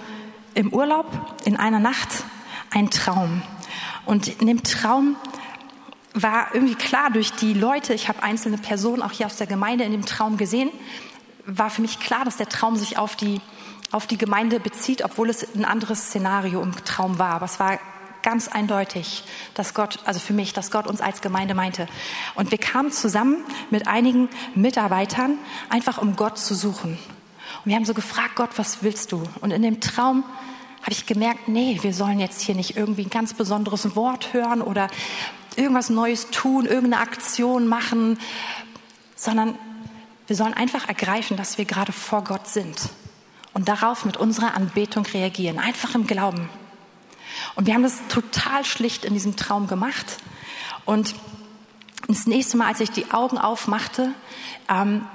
im 0.55 0.72
Urlaub 0.72 1.07
in 1.44 1.57
einer 1.57 1.81
Nacht 1.81 2.09
einen 2.70 2.90
Traum. 2.90 3.42
Und 4.07 4.29
in 4.40 4.46
dem 4.46 4.62
Traum 4.62 5.16
war 6.14 6.55
irgendwie 6.55 6.74
klar 6.74 7.11
durch 7.11 7.33
die 7.33 7.55
Leute, 7.55 7.94
ich 7.94 8.09
habe 8.09 8.22
einzelne 8.22 8.59
Personen 8.59 9.03
auch 9.03 9.12
hier 9.12 9.27
aus 9.27 9.37
der 9.37 9.46
Gemeinde 9.46 9.85
in 9.85 9.92
dem 9.92 10.05
Traum 10.05 10.37
gesehen, 10.37 10.70
war 11.48 11.70
für 11.70 11.82
mich 11.82 11.98
klar, 11.98 12.24
dass 12.24 12.37
der 12.37 12.48
Traum 12.48 12.76
sich 12.76 12.98
auf 12.98 13.16
die, 13.16 13.40
auf 13.90 14.06
die 14.06 14.18
Gemeinde 14.18 14.61
bezieht, 14.61 15.02
obwohl 15.02 15.30
es 15.30 15.54
ein 15.54 15.64
anderes 15.64 16.08
Szenario 16.08 16.62
im 16.62 16.72
Traum 16.84 17.18
war. 17.18 17.30
Aber 17.30 17.46
es 17.46 17.58
war 17.58 17.80
ganz 18.22 18.48
eindeutig, 18.48 19.24
dass 19.54 19.72
Gott, 19.72 20.00
also 20.04 20.20
für 20.20 20.34
mich, 20.34 20.52
dass 20.52 20.70
Gott 20.70 20.87
uns 20.87 21.00
als 21.00 21.22
Gemeinde 21.22 21.54
meinte. 21.54 21.88
Und 22.34 22.50
wir 22.50 22.58
kamen 22.58 22.92
zusammen 22.92 23.44
mit 23.70 23.88
einigen 23.88 24.28
Mitarbeitern, 24.54 25.38
einfach 25.70 25.98
um 25.98 26.16
Gott 26.16 26.38
zu 26.38 26.54
suchen. 26.54 26.98
Und 27.64 27.70
wir 27.70 27.76
haben 27.76 27.87
so 27.87 27.94
gefragt, 27.94 28.37
Gott, 28.37 28.50
was 28.56 28.82
willst 28.82 29.12
du? 29.12 29.22
Und 29.40 29.50
in 29.50 29.62
dem 29.62 29.80
Traum 29.80 30.24
habe 30.82 30.92
ich 30.92 31.06
gemerkt, 31.06 31.48
nee, 31.48 31.78
wir 31.80 31.94
sollen 31.94 32.20
jetzt 32.20 32.42
hier 32.42 32.54
nicht 32.54 32.76
irgendwie 32.76 33.02
ein 33.02 33.11
ganz 33.11 33.32
besonderes 33.32 33.96
Wort 33.96 34.34
hören 34.34 34.61
oder 34.61 34.88
irgendwas 35.56 35.88
Neues 35.88 36.30
tun, 36.30 36.66
irgendeine 36.66 37.02
Aktion 37.02 37.66
machen, 37.66 38.18
sondern 39.16 39.58
wir 40.28 40.36
sollen 40.36 40.54
einfach 40.54 40.86
ergreifen, 40.88 41.36
dass 41.36 41.58
wir 41.58 41.64
gerade 41.64 41.90
vor 41.90 42.22
Gott 42.22 42.46
sind 42.46 42.90
und 43.54 43.68
darauf 43.68 44.04
mit 44.04 44.16
unserer 44.16 44.54
Anbetung 44.54 45.04
reagieren, 45.06 45.58
einfach 45.58 45.94
im 45.94 46.06
Glauben. 46.06 46.48
Und 47.54 47.66
wir 47.66 47.74
haben 47.74 47.82
das 47.82 47.98
total 48.08 48.64
schlicht 48.64 49.04
in 49.04 49.14
diesem 49.14 49.36
Traum 49.36 49.66
gemacht. 49.66 50.18
Und 50.84 51.14
das 52.06 52.26
nächste 52.26 52.56
Mal, 52.56 52.68
als 52.68 52.80
ich 52.80 52.90
die 52.90 53.10
Augen 53.10 53.38
aufmachte, 53.38 54.12
ähm, 54.68 55.06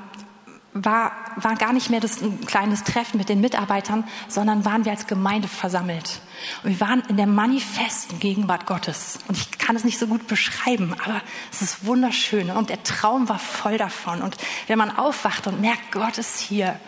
war, 0.74 1.12
war 1.36 1.56
gar 1.56 1.72
nicht 1.72 1.90
mehr 1.90 2.00
das 2.00 2.22
ein 2.22 2.46
kleines 2.46 2.84
Treffen 2.84 3.18
mit 3.18 3.30
den 3.30 3.42
Mitarbeitern, 3.42 4.04
sondern 4.28 4.66
waren 4.66 4.86
wir 4.86 4.92
als 4.92 5.08
Gemeinde 5.08 5.48
versammelt. 5.48 6.20
Und 6.64 6.72
wir 6.72 6.80
waren 6.80 7.04
in 7.10 7.18
der 7.18 7.28
manifesten 7.28 8.20
Gegenwart 8.20 8.66
Gottes. 8.66 9.20
Und 9.28 9.38
ich 9.38 9.58
kann 9.60 9.76
es 9.76 9.84
nicht 9.84 10.00
so 10.00 10.08
gut 10.08 10.28
beschreiben, 10.28 10.96
aber 11.06 11.22
es 11.52 11.62
ist 11.62 11.86
wunderschön. 11.86 12.50
Und 12.50 12.70
der 12.70 12.82
Traum 12.84 13.30
war 13.30 13.40
voll 13.40 13.78
davon. 13.78 14.22
Und 14.22 14.36
wenn 14.68 14.78
man 14.78 14.96
aufwacht 14.96 15.48
und 15.48 15.62
merkt, 15.62 15.92
Gott 15.92 16.18
ist 16.18 16.40
hier. 16.40 16.80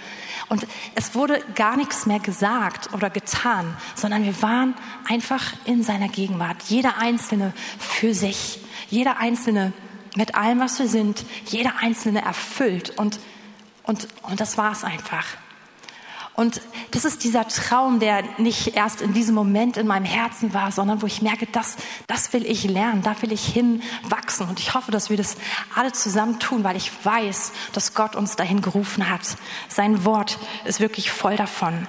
Und 0.50 0.66
es 0.96 1.16
wurde 1.16 1.44
gar 1.56 1.78
nichts 1.78 2.06
mehr 2.06 2.20
gesagt 2.20 2.94
oder 2.94 3.10
getan, 3.10 3.76
sondern 3.96 4.24
wir 4.24 4.42
waren 4.42 4.76
einfach 5.08 5.54
in 5.66 5.84
seiner 5.84 6.08
Gegenwart. 6.08 6.58
Jeder 6.68 6.98
Einzelne 6.98 7.54
für 7.80 8.14
sich. 8.14 8.60
Jeder 8.90 9.18
Einzelne 9.18 9.74
mit 10.16 10.36
allem, 10.36 10.60
was 10.60 10.80
wir 10.80 10.88
sind. 10.88 11.26
Jeder 11.48 11.74
Einzelne 11.82 12.22
erfüllt. 12.24 12.92
Und 12.92 13.20
und, 13.86 14.08
und 14.24 14.40
das 14.40 14.58
war 14.58 14.72
es 14.72 14.84
einfach. 14.84 15.26
Und 16.36 16.62
das 16.92 17.06
ist 17.06 17.24
dieser 17.24 17.48
Traum, 17.48 18.02
der 18.02 18.22
nicht 18.38 18.76
erst 18.76 19.02
in 19.02 19.14
diesem 19.14 19.34
Moment 19.36 19.78
in 19.78 19.88
meinem 19.88 20.04
Herzen 20.04 20.54
war, 20.54 20.70
sondern 20.74 21.02
wo 21.02 21.06
ich 21.06 21.22
merke, 21.22 21.48
das, 21.48 21.78
das 22.08 22.34
will 22.34 22.46
ich 22.46 22.66
lernen, 22.66 23.04
da 23.04 23.16
will 23.22 23.32
ich 23.32 23.46
hinwachsen. 23.46 24.50
Und 24.50 24.60
ich 24.60 24.74
hoffe, 24.74 24.92
dass 24.92 25.10
wir 25.10 25.16
das 25.16 25.38
alle 25.76 25.94
zusammen 25.94 26.38
tun, 26.40 26.66
weil 26.66 26.76
ich 26.76 26.92
weiß, 27.06 27.54
dass 27.72 27.94
Gott 27.94 28.18
uns 28.18 28.36
dahin 28.36 28.62
gerufen 28.62 29.10
hat. 29.10 29.22
Sein 29.70 30.04
Wort 30.04 30.38
ist 30.66 30.82
wirklich 30.82 31.10
voll 31.10 31.38
davon. 31.38 31.88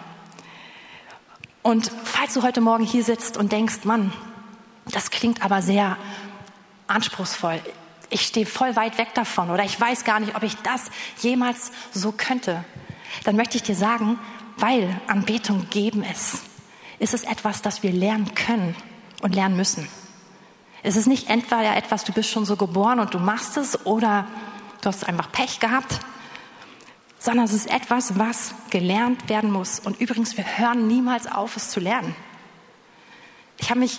Und 1.63 1.91
falls 2.05 2.35
du 2.35 2.45
heute 2.45 2.61
Morgen 2.61 2.85
hier 2.85 3.03
sitzt 3.03 3.37
und 3.37 3.51
denkst, 3.51 3.81
Mann, 3.83 4.13
das 4.93 5.11
klingt 5.11 5.43
aber 5.45 5.61
sehr 5.61 5.97
anspruchsvoll 6.87 7.61
ich 8.11 8.23
stehe 8.23 8.47
voll 8.47 8.77
weit 8.77 8.99
weg 8.99 9.15
davon 9.15 9.51
oder 9.51 9.65
ich 9.65 9.81
weiß 9.81 10.05
gar 10.05 10.21
nicht, 10.21 10.35
ob 10.37 10.43
ich 10.43 10.55
das 10.57 10.91
jemals 11.21 11.73
so 11.93 12.13
könnte, 12.13 12.65
dann 13.25 13.37
möchte 13.37 13.57
ich 13.57 13.63
dir 13.63 13.75
sagen, 13.75 14.19
weil 14.57 15.01
Anbetung 15.07 15.69
geben 15.71 16.05
ist, 16.05 16.39
ist 16.99 17.15
es 17.15 17.25
etwas, 17.25 17.63
das 17.63 17.83
wir 17.83 17.93
lernen 17.93 18.35
können 18.35 18.75
und 19.23 19.35
lernen 19.35 19.57
müssen. 19.57 19.89
Es 20.83 20.97
ist 20.97 21.07
nicht 21.07 21.29
entweder 21.29 21.77
etwas, 21.77 22.05
du 22.05 22.13
bist 22.13 22.31
schon 22.31 22.45
so 22.45 22.57
geboren 22.57 23.01
und 23.01 23.13
du 23.13 23.19
machst 23.19 23.57
es 23.57 23.85
oder 23.87 24.27
du 24.83 24.89
hast 24.89 25.07
einfach 25.09 25.33
Pech 25.33 25.59
gehabt, 25.59 25.99
sondern 27.19 27.45
es 27.45 27.53
ist 27.53 27.69
etwas, 27.71 28.19
was 28.19 28.55
gelernt 28.71 29.29
werden 29.29 29.51
muss. 29.51 29.81
Und 29.81 30.01
übrigens, 30.01 30.37
wir 30.37 30.45
hören 30.59 30.87
niemals 30.87 31.27
auf, 31.27 31.57
es 31.57 31.71
zu 31.71 31.81
lernen. 31.81 32.15
Ich 33.59 33.71
habe 33.71 33.81
mich, 33.81 33.99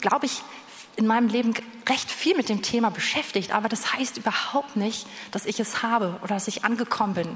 glaube 0.00 0.26
ich, 0.26 0.42
in 0.96 1.06
meinem 1.06 1.28
Leben 1.28 1.54
recht 1.88 2.10
viel 2.10 2.36
mit 2.36 2.48
dem 2.48 2.62
Thema 2.62 2.90
beschäftigt, 2.90 3.52
aber 3.52 3.68
das 3.68 3.94
heißt 3.94 4.16
überhaupt 4.16 4.76
nicht, 4.76 5.06
dass 5.30 5.46
ich 5.46 5.60
es 5.60 5.82
habe 5.82 6.18
oder 6.22 6.34
dass 6.34 6.48
ich 6.48 6.64
angekommen 6.64 7.14
bin, 7.14 7.28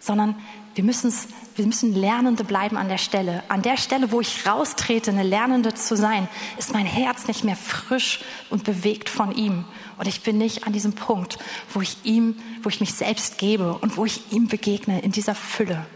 sondern 0.00 0.36
wir, 0.74 0.84
wir 0.84 1.66
müssen 1.66 1.94
Lernende 1.94 2.44
bleiben 2.44 2.76
an 2.76 2.88
der 2.88 2.98
Stelle. 2.98 3.42
An 3.48 3.62
der 3.62 3.76
Stelle, 3.76 4.10
wo 4.12 4.20
ich 4.20 4.46
raustrete, 4.46 5.10
eine 5.10 5.22
Lernende 5.22 5.72
zu 5.72 5.96
sein, 5.96 6.28
ist 6.58 6.72
mein 6.72 6.86
Herz 6.86 7.26
nicht 7.26 7.44
mehr 7.44 7.56
frisch 7.56 8.20
und 8.50 8.64
bewegt 8.64 9.08
von 9.08 9.32
ihm. 9.32 9.64
Und 9.96 10.08
ich 10.08 10.22
bin 10.22 10.36
nicht 10.36 10.66
an 10.66 10.72
diesem 10.72 10.94
Punkt, 10.94 11.38
wo 11.72 11.80
ich 11.80 11.96
ihm, 12.04 12.36
wo 12.62 12.68
ich 12.68 12.80
mich 12.80 12.94
selbst 12.94 13.38
gebe 13.38 13.74
und 13.78 13.96
wo 13.96 14.04
ich 14.04 14.32
ihm 14.32 14.48
begegne 14.48 15.00
in 15.00 15.12
dieser 15.12 15.34
Fülle 15.34 15.86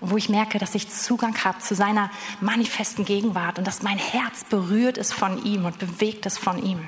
wo 0.00 0.16
ich 0.16 0.28
merke, 0.28 0.58
dass 0.58 0.74
ich 0.74 0.90
Zugang 0.90 1.44
habe 1.44 1.58
zu 1.58 1.74
seiner 1.74 2.10
manifesten 2.40 3.04
Gegenwart 3.04 3.58
und 3.58 3.66
dass 3.66 3.82
mein 3.82 3.98
Herz 3.98 4.44
berührt 4.44 4.98
ist 4.98 5.12
von 5.12 5.44
ihm 5.44 5.64
und 5.64 5.78
bewegt 5.78 6.26
ist 6.26 6.38
von 6.38 6.62
ihm. 6.62 6.86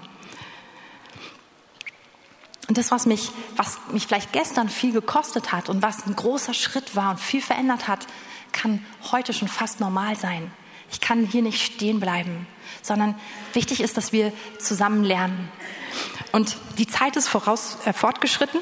Und 2.68 2.77
das, 2.77 2.90
was 2.90 3.07
mich, 3.07 3.31
was 3.57 3.79
mich 3.92 4.07
vielleicht 4.07 4.33
gestern 4.33 4.68
viel 4.68 4.92
gekostet 4.92 5.53
hat 5.53 5.71
und 5.71 5.83
was 5.83 6.07
ein 6.07 6.14
großer 6.14 6.53
Schritt 6.53 6.94
war 6.97 7.11
und 7.11 7.21
viel 7.21 7.40
verändert 7.40 7.88
hat, 7.88 8.07
kann 8.53 8.85
heute 9.11 9.33
schon 9.33 9.49
fast 9.49 9.81
normal 9.81 10.16
sein. 10.16 10.51
Ich 10.90 11.01
kann 11.01 11.25
hier 11.25 11.42
nicht 11.42 11.62
stehen 11.62 12.01
bleiben, 12.01 12.47
sondern 12.83 13.14
wichtig 13.55 13.81
ist, 13.81 13.97
dass 13.97 14.12
wir 14.12 14.33
zusammen 14.59 15.03
lernen. 15.03 15.51
Und 16.33 16.59
die 16.77 16.87
Zeit 16.87 17.16
ist 17.16 17.29
voraus, 17.29 17.79
äh, 17.87 17.92
fortgeschritten 17.92 18.61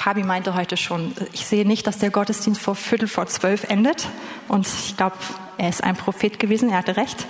Fabi 0.00 0.22
meinte 0.22 0.54
heute 0.54 0.78
schon, 0.78 1.12
ich 1.34 1.44
sehe 1.44 1.66
nicht, 1.66 1.86
dass 1.86 1.98
der 1.98 2.08
Gottesdienst 2.08 2.58
vor 2.58 2.74
Viertel 2.74 3.06
vor 3.06 3.26
zwölf 3.26 3.64
endet. 3.64 4.08
Und 4.48 4.66
ich 4.66 4.96
glaube, 4.96 5.16
er 5.58 5.68
ist 5.68 5.84
ein 5.84 5.94
Prophet 5.94 6.38
gewesen, 6.38 6.70
er 6.70 6.78
hatte 6.78 6.96
recht. 6.96 7.26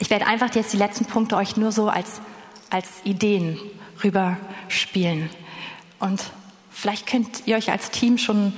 Ich 0.00 0.10
werde 0.10 0.26
einfach 0.26 0.52
jetzt 0.56 0.72
die 0.72 0.76
letzten 0.76 1.04
Punkte 1.04 1.36
euch 1.36 1.56
nur 1.56 1.70
so 1.70 1.88
als, 1.88 2.20
als 2.68 2.88
Ideen 3.04 3.60
rüberspielen. 4.02 5.30
Und 6.00 6.20
vielleicht 6.72 7.06
könnt 7.06 7.46
ihr 7.46 7.58
euch 7.58 7.70
als 7.70 7.92
Team 7.92 8.18
schon 8.18 8.52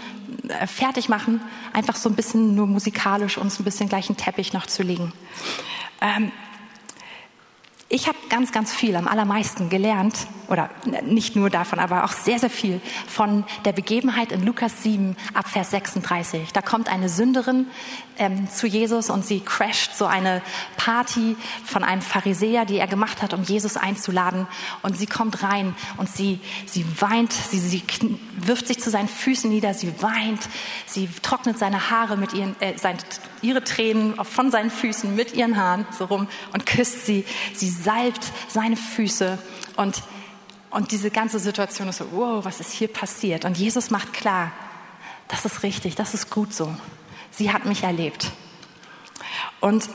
äh, 0.48 0.66
fertig 0.66 1.10
machen, 1.10 1.42
einfach 1.74 1.96
so 1.96 2.08
ein 2.08 2.14
bisschen 2.14 2.54
nur 2.54 2.66
musikalisch 2.66 3.36
uns 3.36 3.60
ein 3.60 3.64
bisschen 3.64 3.90
gleich 3.90 4.08
einen 4.08 4.16
Teppich 4.16 4.54
noch 4.54 4.64
zu 4.64 4.82
legen. 4.82 5.12
Ähm, 6.00 6.32
ich 7.88 8.08
habe 8.08 8.18
ganz, 8.30 8.52
ganz 8.52 8.72
viel, 8.72 8.96
am 8.96 9.08
allermeisten 9.08 9.68
gelernt, 9.68 10.26
oder 10.48 10.70
nicht 11.04 11.36
nur 11.36 11.50
davon, 11.50 11.78
aber 11.78 12.04
auch 12.04 12.12
sehr, 12.12 12.38
sehr 12.38 12.50
viel 12.50 12.80
von 13.06 13.44
der 13.64 13.72
Begebenheit 13.72 14.32
in 14.32 14.44
Lukas 14.44 14.82
7 14.82 15.16
ab 15.32 15.48
Vers 15.48 15.70
36. 15.70 16.52
Da 16.52 16.62
kommt 16.62 16.88
eine 16.88 17.08
Sünderin 17.08 17.66
ähm, 18.18 18.48
zu 18.50 18.66
Jesus 18.66 19.10
und 19.10 19.24
sie 19.24 19.40
crasht 19.40 19.94
so 19.96 20.06
eine 20.06 20.42
Party 20.76 21.36
von 21.64 21.82
einem 21.82 22.02
Pharisäer, 22.02 22.64
die 22.64 22.78
er 22.78 22.86
gemacht 22.86 23.22
hat, 23.22 23.34
um 23.34 23.42
Jesus 23.42 23.76
einzuladen. 23.76 24.46
Und 24.82 24.96
sie 24.96 25.06
kommt 25.06 25.42
rein 25.42 25.74
und 25.96 26.08
sie, 26.08 26.40
sie 26.66 26.84
weint, 27.00 27.32
sie, 27.32 27.58
sie 27.58 27.82
wirft 28.36 28.66
sich 28.66 28.80
zu 28.80 28.90
seinen 28.90 29.08
Füßen 29.08 29.50
nieder, 29.50 29.74
sie 29.74 29.92
weint, 30.00 30.48
sie 30.86 31.08
trocknet 31.22 31.58
seine 31.58 31.90
Haare 31.90 32.16
mit 32.16 32.32
ihren, 32.34 32.60
äh, 32.60 32.76
seine, 32.76 32.98
ihre 33.42 33.64
Tränen 33.64 34.14
von 34.24 34.50
seinen 34.50 34.70
Füßen 34.70 35.14
mit 35.14 35.34
ihren 35.34 35.56
Haaren 35.56 35.86
so 35.96 36.04
rum 36.04 36.28
und 36.52 36.66
küsst 36.66 37.06
sie. 37.06 37.24
Sie 37.54 37.68
salbt 37.82 38.32
seine 38.48 38.76
Füße 38.76 39.38
und 39.76 40.02
und 40.74 40.90
diese 40.90 41.12
ganze 41.12 41.38
Situation 41.38 41.86
ist 41.86 41.98
so, 41.98 42.06
wow, 42.10 42.44
was 42.44 42.58
ist 42.58 42.72
hier 42.72 42.88
passiert? 42.88 43.44
Und 43.44 43.56
Jesus 43.56 43.90
macht 43.90 44.12
klar, 44.12 44.50
das 45.28 45.44
ist 45.44 45.62
richtig, 45.62 45.94
das 45.94 46.14
ist 46.14 46.30
gut 46.30 46.52
so. 46.52 46.74
Sie 47.30 47.52
hat 47.52 47.64
mich 47.64 47.84
erlebt. 47.84 48.32
Und 49.60 49.88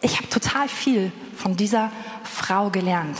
ich 0.00 0.16
habe 0.16 0.28
total 0.28 0.68
viel 0.68 1.12
von 1.36 1.56
dieser 1.56 1.92
Frau 2.24 2.70
gelernt. 2.70 3.16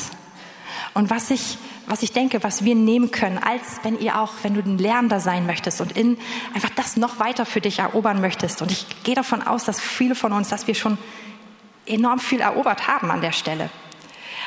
Und 0.93 1.09
was 1.09 1.31
ich, 1.31 1.57
was 1.87 2.03
ich 2.03 2.11
denke, 2.11 2.43
was 2.43 2.65
wir 2.65 2.75
nehmen 2.75 3.13
können, 3.13 3.39
als 3.39 3.63
wenn 3.85 4.01
ihr 4.01 4.21
auch, 4.21 4.33
wenn 4.43 4.55
du 4.55 4.61
ein 4.61 4.77
Lernender 4.77 5.21
sein 5.21 5.47
möchtest 5.47 5.81
und 5.81 5.93
in 5.93 6.19
einfach 6.53 6.71
das 6.71 6.97
noch 6.97 7.21
weiter 7.21 7.47
für 7.47 7.61
dich 7.61 7.79
erobern 7.79 8.21
möchtest. 8.21 8.61
Und 8.61 8.73
ich 8.73 8.87
gehe 9.05 9.15
davon 9.15 9.41
aus, 9.41 9.65
dass 9.65 9.81
viele 9.81 10.17
von 10.17 10.33
uns, 10.33 10.49
dass 10.49 10.67
wir 10.67 10.75
schon 10.75 10.99
enorm 11.87 12.19
viel 12.19 12.41
erobert 12.41 12.87
haben 12.87 13.11
an 13.11 13.21
der 13.21 13.33
Stelle. 13.33 13.71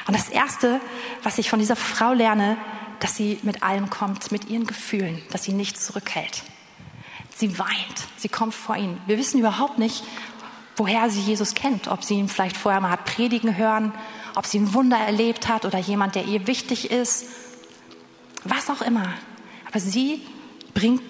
Und 0.07 0.15
das 0.15 0.29
Erste, 0.29 0.79
was 1.23 1.37
ich 1.37 1.49
von 1.49 1.59
dieser 1.59 1.75
Frau 1.75 2.13
lerne, 2.13 2.57
dass 2.99 3.15
sie 3.15 3.39
mit 3.43 3.63
allem 3.63 3.89
kommt, 3.89 4.31
mit 4.31 4.49
ihren 4.49 4.67
Gefühlen, 4.67 5.21
dass 5.31 5.43
sie 5.43 5.53
nichts 5.53 5.85
zurückhält. 5.85 6.43
Sie 7.35 7.59
weint, 7.59 8.07
sie 8.17 8.29
kommt 8.29 8.53
vor 8.53 8.77
ihn. 8.77 8.97
Wir 9.07 9.17
wissen 9.17 9.39
überhaupt 9.39 9.77
nicht, 9.77 10.03
woher 10.77 11.09
sie 11.09 11.21
Jesus 11.21 11.53
kennt, 11.53 11.87
ob 11.87 12.03
sie 12.03 12.15
ihn 12.15 12.29
vielleicht 12.29 12.57
vorher 12.57 12.81
mal 12.81 12.91
hat 12.91 13.05
predigen 13.05 13.57
hören, 13.57 13.93
ob 14.35 14.45
sie 14.45 14.59
ein 14.59 14.73
Wunder 14.73 14.97
erlebt 14.97 15.47
hat 15.47 15.65
oder 15.65 15.79
jemand, 15.79 16.15
der 16.15 16.25
ihr 16.25 16.47
wichtig 16.47 16.91
ist, 16.91 17.25
was 18.43 18.69
auch 18.69 18.81
immer. 18.81 19.13
Aber 19.67 19.79
sie 19.79 20.21
bringt 20.73 21.01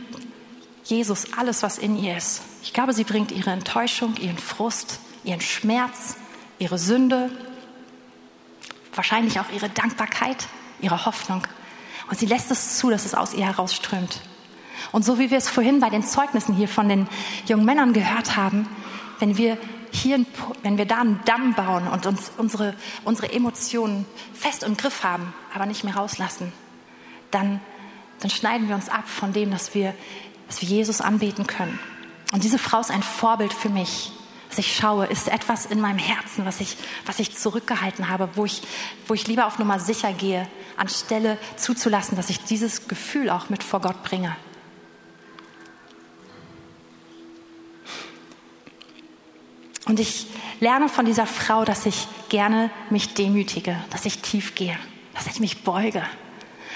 Jesus 0.84 1.34
alles, 1.38 1.64
was 1.64 1.78
in 1.78 2.02
ihr 2.02 2.16
ist. 2.18 2.42
Ich 2.64 2.74
glaube, 2.74 2.94
sie 2.94 3.04
bringt 3.04 3.32
ihre 3.32 3.52
Enttäuschung, 3.52 4.16
ihren 4.18 4.38
Frust, 4.38 5.00
ihren 5.26 5.42
Schmerz, 5.42 6.18
ihre 6.60 6.78
Sünde, 6.78 7.30
wahrscheinlich 8.94 9.40
auch 9.40 9.50
ihre 9.54 9.70
Dankbarkeit, 9.70 10.48
ihre 10.82 11.06
Hoffnung. 11.06 11.46
Und 12.10 12.20
sie 12.20 12.26
lässt 12.26 12.52
es 12.52 12.78
zu, 12.78 12.90
dass 12.90 13.06
es 13.06 13.16
aus 13.16 13.34
ihr 13.34 13.46
herausströmt. 13.46 14.22
Und 14.92 15.04
so 15.04 15.20
wie 15.20 15.32
wir 15.32 15.38
es 15.38 15.50
vorhin 15.50 15.80
bei 15.80 15.90
den 15.90 16.04
Zeugnissen 16.04 16.56
hier 16.56 16.68
von 16.68 16.88
den 16.88 17.08
jungen 17.48 17.66
Männern 17.66 17.94
gehört 17.94 18.36
haben, 18.36 18.68
wenn 19.20 19.38
wir 19.38 19.58
hier, 19.92 20.26
wenn 20.62 20.78
wir 20.78 20.86
da 20.86 21.02
einen 21.02 21.20
Damm 21.26 21.54
bauen 21.54 21.88
und 21.88 22.06
uns 22.06 22.32
unsere, 22.38 22.76
unsere 23.04 23.32
Emotionen 23.32 24.06
fest 24.34 24.64
im 24.64 24.78
Griff 24.78 25.04
haben, 25.04 25.34
aber 25.54 25.66
nicht 25.66 25.84
mehr 25.84 25.96
rauslassen, 25.96 26.52
dann, 27.32 27.62
dann 28.20 28.30
schneiden 28.30 28.68
wir 28.68 28.76
uns 28.76 28.90
ab 28.90 29.08
von 29.08 29.34
dem, 29.34 29.52
dass 29.52 29.74
wir, 29.74 29.94
dass 30.48 30.62
wir 30.62 30.68
Jesus 30.68 31.02
anbeten 31.02 31.48
können. 31.48 31.80
Und 32.34 32.44
diese 32.44 32.60
Frau 32.60 32.80
ist 32.80 32.92
ein 32.92 33.04
Vorbild 33.04 33.54
für 33.54 33.70
mich. 33.70 34.12
Was 34.56 34.65
ich 34.65 34.78
schaue, 34.78 35.06
ist 35.08 35.28
etwas 35.28 35.65
in 35.65 35.82
meinem 35.82 36.00
Herzen, 36.00 36.46
was 36.46 36.62
ich, 36.62 36.78
was 37.06 37.20
ich 37.20 37.36
zurückgehalten 37.36 38.08
habe, 38.08 38.30
wo 38.36 38.46
ich, 38.46 38.62
wo 39.06 39.13
ich 39.13 39.28
lieber 39.28 39.48
auf 39.48 39.60
Nummer 39.60 39.82
sicher 39.82 40.13
gehe, 40.13 40.48
anstelle 40.78 41.38
zuzulassen, 41.58 42.15
dass 42.15 42.30
ich 42.30 42.39
dieses 42.39 42.88
Gefühl 42.88 43.30
auch 43.30 43.50
mit 43.50 43.63
vor 43.63 43.82
Gott 43.82 44.02
bringe. 44.04 44.34
Und 49.88 50.00
ich 50.00 50.28
lerne 50.62 50.88
von 50.88 51.06
dieser 51.06 51.28
Frau, 51.28 51.65
dass 51.65 51.86
ich 51.86 52.08
gerne 52.30 52.72
mich 52.89 53.13
demütige, 53.13 53.76
dass 53.89 54.06
ich 54.06 54.20
tief 54.20 54.56
gehe, 54.56 54.80
dass 55.15 55.28
ich 55.28 55.41
mich 55.41 55.63
beuge 55.63 56.02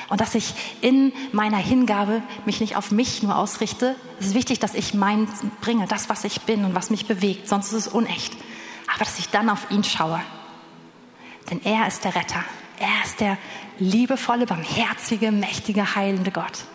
und 0.10 0.22
dass 0.22 0.36
ich 0.36 0.54
in 0.82 1.14
meiner 1.32 1.58
Hingabe 1.58 2.22
mich 2.46 2.60
nicht 2.60 2.76
auf 2.76 2.92
mich 2.92 3.22
nur 3.24 3.38
ausrichte. 3.38 3.96
Es 4.20 4.28
ist 4.28 4.34
wichtig, 4.34 4.60
dass 4.60 4.74
ich 4.74 4.94
mein 4.94 5.28
bringe, 5.62 5.88
das, 5.88 6.10
was 6.10 6.24
ich 6.24 6.42
bin 6.42 6.66
und 6.66 6.76
was 6.76 6.90
mich 6.90 7.06
bewegt, 7.06 7.48
sonst 7.48 7.68
ist 7.68 7.86
es 7.86 7.88
unecht. 7.88 8.34
Aber 8.94 9.06
dass 9.06 9.20
ich 9.20 9.30
dann 9.30 9.50
auf 9.50 9.70
ihn 9.70 9.84
schaue. 9.84 10.20
Denn 11.50 11.62
er 11.64 11.88
ist 11.88 12.04
der 12.04 12.16
Retter. 12.16 12.44
Er 12.80 13.06
ist 13.06 13.20
der 13.20 13.38
liebevolle, 13.78 14.46
barmherzige, 14.46 15.32
mächtige, 15.32 15.96
heilende 15.96 16.32
Gott. 16.32 16.66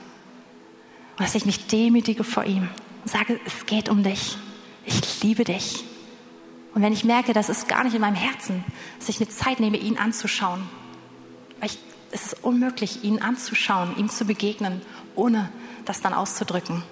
Und 1.17 1.21
dass 1.21 1.35
ich 1.35 1.45
mich 1.45 1.67
demütige 1.67 2.25
vor 2.25 2.45
ihm 2.45 2.69
und 3.03 3.11
sage, 3.11 3.41
es 3.45 3.67
geht 3.67 3.89
um 3.89 4.03
dich. 4.03 4.37
Ich 4.85 5.23
liebe 5.23 5.45
dich. 5.45 5.85
Und 6.75 6.83
wenn 6.83 6.93
ich 6.93 7.05
merke, 7.05 7.33
das 7.33 7.49
ist 7.49 7.69
gar 7.69 7.85
nicht 7.85 7.95
in 7.95 8.01
meinem 8.01 8.17
Herzen, 8.17 8.65
dass 8.99 9.09
ich 9.09 9.21
eine 9.21 9.29
Zeit 9.29 9.61
nehme, 9.61 9.77
ihn 9.77 9.97
anzuschauen. 9.97 10.63
Weil 11.61 11.71
ich, 11.71 11.79
es 12.15 12.27
ist 12.27 12.45
unmöglich, 12.45 13.03
ihn 13.03 13.21
anzuschauen, 13.21 13.97
ihm 13.97 14.09
zu 14.09 14.25
begegnen, 14.25 14.81
ohne 15.17 15.51
das 15.85 16.01
dann 16.01 16.15
auszudrücken. 16.15 16.85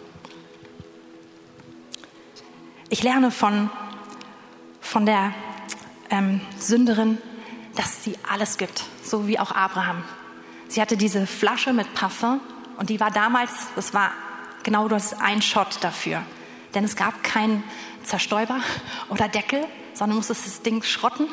Ich 2.89 3.05
lerne 3.05 3.31
von, 3.31 3.71
von 4.81 5.07
der 5.07 5.33
ähm, 6.11 6.41
Sünderin, 6.59 7.19
dass 7.77 8.03
sie 8.03 8.19
alles 8.29 8.59
gibt, 8.59 8.85
so 9.05 9.29
wie 9.29 9.39
auch 9.39 9.53
Abraham. 9.53 10.03
Sie 10.67 10.81
hatte 10.81 10.97
diese 10.97 11.29
Flasche 11.29 11.73
mit 11.73 11.95
Parfum 11.95 12.41
und 12.77 12.91
die 12.91 12.99
war 12.99 13.13
damals, 13.13 13.53
das 13.77 13.95
war 13.95 14.11
genau 14.65 14.89
das 14.89 15.21
ein 15.21 15.41
Shot 15.41 15.79
dafür. 15.83 16.23
Denn 16.75 16.83
es 16.83 16.97
gab 16.97 17.23
keinen 17.23 17.63
Zerstäuber 18.03 18.59
oder 19.09 19.29
Deckel, 19.29 19.65
sondern 19.95 20.11
du 20.11 20.17
musstest 20.17 20.47
das 20.47 20.63
Ding 20.63 20.83
schrotten, 20.83 21.29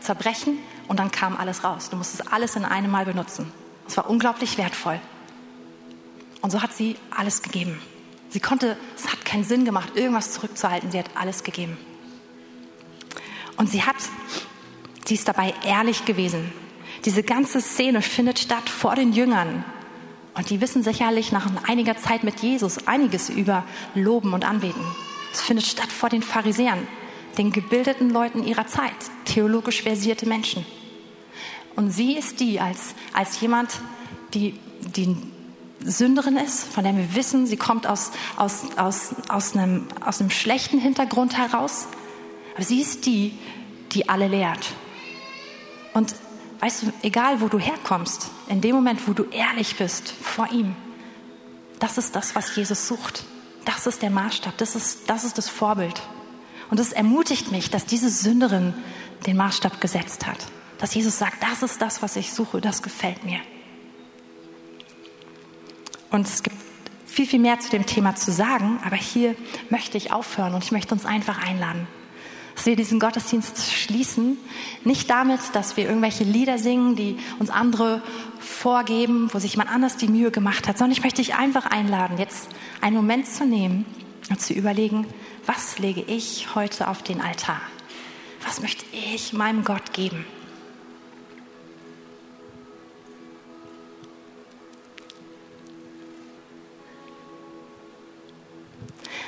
zerbrechen 0.00 0.58
und 0.88 0.98
dann 0.98 1.10
kam 1.10 1.36
alles 1.36 1.64
raus. 1.64 1.90
Du 1.90 1.96
musstest 1.96 2.32
alles 2.32 2.56
in 2.56 2.64
einem 2.64 2.90
Mal 2.90 3.04
benutzen. 3.04 3.52
Es 3.86 3.96
war 3.96 4.08
unglaublich 4.08 4.58
wertvoll. 4.58 5.00
Und 6.40 6.50
so 6.50 6.62
hat 6.62 6.74
sie 6.74 6.96
alles 7.10 7.42
gegeben. 7.42 7.80
Sie 8.30 8.40
konnte, 8.40 8.76
es 8.96 9.10
hat 9.10 9.24
keinen 9.24 9.44
Sinn 9.44 9.64
gemacht, 9.64 9.96
irgendwas 9.96 10.32
zurückzuhalten. 10.32 10.90
Sie 10.90 10.98
hat 10.98 11.10
alles 11.14 11.42
gegeben. 11.42 11.76
Und 13.56 13.70
sie 13.70 13.82
hat, 13.82 13.96
sie 15.06 15.14
ist 15.14 15.28
dabei 15.28 15.54
ehrlich 15.64 16.04
gewesen. 16.04 16.52
Diese 17.04 17.22
ganze 17.22 17.60
Szene 17.60 18.02
findet 18.02 18.38
statt 18.38 18.68
vor 18.68 18.94
den 18.94 19.12
Jüngern. 19.12 19.64
Und 20.34 20.50
die 20.50 20.60
wissen 20.60 20.82
sicherlich 20.82 21.32
nach 21.32 21.46
einiger 21.68 21.96
Zeit 21.96 22.24
mit 22.24 22.40
Jesus 22.40 22.88
einiges 22.88 23.30
über 23.30 23.64
Loben 23.94 24.32
und 24.32 24.44
Anbeten. 24.44 24.84
Es 25.32 25.40
findet 25.40 25.66
statt 25.66 25.92
vor 25.92 26.08
den 26.08 26.22
Pharisäern, 26.22 26.86
den 27.38 27.52
gebildeten 27.52 28.10
Leuten 28.10 28.44
ihrer 28.44 28.66
Zeit, 28.66 28.92
theologisch 29.34 29.82
versierte 29.82 30.26
Menschen. 30.26 30.64
Und 31.74 31.90
sie 31.90 32.16
ist 32.16 32.38
die, 32.38 32.60
als, 32.60 32.94
als 33.12 33.40
jemand, 33.40 33.80
die, 34.32 34.58
die 34.80 35.16
Sünderin 35.84 36.36
ist, 36.36 36.64
von 36.64 36.84
der 36.84 36.96
wir 36.96 37.14
wissen, 37.16 37.46
sie 37.46 37.56
kommt 37.56 37.86
aus, 37.86 38.12
aus, 38.36 38.62
aus, 38.76 39.14
aus, 39.28 39.56
einem, 39.56 39.88
aus 40.04 40.20
einem 40.20 40.30
schlechten 40.30 40.78
Hintergrund 40.78 41.36
heraus. 41.36 41.88
Aber 42.54 42.64
sie 42.64 42.80
ist 42.80 43.06
die, 43.06 43.36
die 43.90 44.08
alle 44.08 44.28
lehrt. 44.28 44.72
Und 45.94 46.14
weißt 46.60 46.84
du, 46.84 46.92
egal 47.02 47.40
wo 47.40 47.48
du 47.48 47.58
herkommst, 47.58 48.30
in 48.48 48.60
dem 48.60 48.76
Moment, 48.76 49.06
wo 49.08 49.12
du 49.12 49.24
ehrlich 49.24 49.76
bist 49.76 50.14
vor 50.22 50.50
ihm, 50.52 50.76
das 51.80 51.98
ist 51.98 52.14
das, 52.14 52.36
was 52.36 52.54
Jesus 52.54 52.86
sucht. 52.86 53.24
Das 53.64 53.86
ist 53.86 54.00
der 54.00 54.10
Maßstab, 54.10 54.56
das 54.58 54.76
ist, 54.76 55.10
das 55.10 55.24
ist 55.24 55.38
das 55.38 55.48
Vorbild. 55.48 56.02
Und 56.70 56.78
es 56.78 56.92
ermutigt 56.92 57.50
mich, 57.50 57.70
dass 57.70 57.84
diese 57.84 58.08
Sünderin 58.08 58.74
den 59.26 59.36
Maßstab 59.36 59.80
gesetzt 59.80 60.26
hat. 60.26 60.38
Dass 60.78 60.94
Jesus 60.94 61.18
sagt, 61.18 61.42
das 61.42 61.62
ist 61.62 61.80
das, 61.80 62.02
was 62.02 62.16
ich 62.16 62.32
suche, 62.32 62.60
das 62.60 62.82
gefällt 62.82 63.24
mir. 63.24 63.40
Und 66.10 66.26
es 66.26 66.42
gibt 66.42 66.56
viel, 67.06 67.26
viel 67.26 67.40
mehr 67.40 67.60
zu 67.60 67.70
dem 67.70 67.86
Thema 67.86 68.16
zu 68.16 68.32
sagen, 68.32 68.78
aber 68.84 68.96
hier 68.96 69.36
möchte 69.70 69.96
ich 69.96 70.12
aufhören 70.12 70.54
und 70.54 70.64
ich 70.64 70.72
möchte 70.72 70.94
uns 70.94 71.06
einfach 71.06 71.44
einladen, 71.44 71.86
dass 72.54 72.66
wir 72.66 72.76
diesen 72.76 73.00
Gottesdienst 73.00 73.72
schließen, 73.72 74.36
nicht 74.84 75.10
damit, 75.10 75.40
dass 75.54 75.76
wir 75.76 75.86
irgendwelche 75.86 76.24
Lieder 76.24 76.58
singen, 76.58 76.96
die 76.96 77.18
uns 77.38 77.50
andere 77.50 78.02
vorgeben, 78.38 79.28
wo 79.32 79.38
sich 79.38 79.52
jemand 79.52 79.70
anders 79.70 79.96
die 79.96 80.08
Mühe 80.08 80.30
gemacht 80.30 80.68
hat, 80.68 80.78
sondern 80.78 80.92
ich 80.92 81.02
möchte 81.02 81.22
dich 81.22 81.34
einfach 81.34 81.66
einladen, 81.66 82.18
jetzt 82.18 82.48
einen 82.80 82.96
Moment 82.96 83.26
zu 83.26 83.44
nehmen 83.44 83.86
und 84.30 84.40
zu 84.40 84.52
überlegen, 84.52 85.06
was 85.46 85.78
lege 85.78 86.02
ich 86.02 86.54
heute 86.54 86.88
auf 86.88 87.02
den 87.02 87.20
Altar? 87.20 87.60
Was 88.44 88.60
möchte 88.60 88.84
ich 88.92 89.32
meinem 89.32 89.64
Gott 89.64 89.92
geben? 89.92 90.24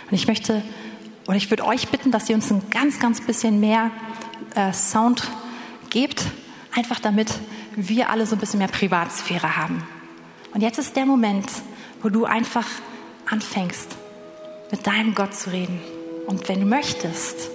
Und 0.09 0.14
ich 0.14 0.29
möchte, 0.29 0.62
oder 1.26 1.37
ich 1.37 1.50
würde 1.50 1.64
euch 1.64 1.88
bitten, 1.88 2.12
dass 2.12 2.29
ihr 2.29 2.37
uns 2.37 2.50
ein 2.50 2.62
ganz, 2.70 3.00
ganz 3.00 3.20
bisschen 3.20 3.59
mehr 3.59 3.90
äh, 4.55 4.72
Sound 4.72 5.29
gebt, 5.90 6.24
einfach 6.72 7.00
damit 7.00 7.35
wir 7.74 8.11
alle 8.11 8.26
so 8.26 8.37
ein 8.37 8.38
bisschen 8.38 8.59
mehr 8.59 8.68
Privatsphäre 8.68 9.57
haben. 9.57 9.87
Und 10.55 10.61
jetzt 10.61 10.79
ist 10.79 10.94
der 10.96 11.07
Moment, 11.07 11.50
wo 12.02 12.09
du 12.09 12.24
einfach 12.24 12.66
anfängst, 13.29 13.96
mit 14.70 14.87
deinem 14.87 15.14
Gott 15.14 15.35
zu 15.35 15.50
reden. 15.50 15.81
Und 16.26 16.48
wenn 16.48 16.61
du 16.61 16.66
möchtest, 16.66 17.50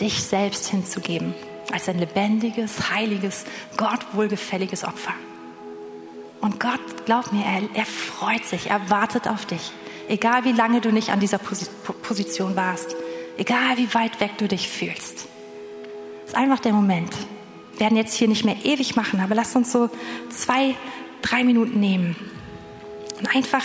dich 0.00 0.22
selbst 0.22 0.68
hinzugeben 0.68 1.34
als 1.72 1.88
ein 1.88 1.98
lebendiges, 1.98 2.90
heiliges, 2.90 3.44
Gott 3.76 4.00
wohlgefälliges 4.12 4.84
Opfer. 4.84 5.14
Und 6.40 6.60
Gott, 6.60 6.80
glaub 7.06 7.32
mir, 7.32 7.44
er, 7.44 7.62
er 7.74 7.86
freut 7.86 8.44
sich, 8.44 8.70
er 8.70 8.88
wartet 8.90 9.26
auf 9.26 9.46
dich. 9.46 9.72
Egal 10.08 10.44
wie 10.44 10.52
lange 10.52 10.80
du 10.80 10.92
nicht 10.92 11.10
an 11.10 11.18
dieser 11.18 11.38
Position 11.38 12.54
warst, 12.54 12.94
egal 13.36 13.76
wie 13.76 13.92
weit 13.94 14.20
weg 14.20 14.38
du 14.38 14.46
dich 14.46 14.68
fühlst. 14.68 15.26
Das 16.22 16.30
ist 16.30 16.36
einfach 16.36 16.60
der 16.60 16.72
Moment. 16.72 17.12
Wir 17.72 17.80
werden 17.80 17.96
jetzt 17.96 18.14
hier 18.14 18.28
nicht 18.28 18.44
mehr 18.44 18.64
ewig 18.64 18.96
machen, 18.96 19.20
aber 19.20 19.34
lass 19.34 19.56
uns 19.56 19.72
so 19.72 19.90
zwei, 20.30 20.76
drei 21.22 21.42
Minuten 21.42 21.80
nehmen 21.80 22.16
und 23.18 23.34
einfach 23.34 23.64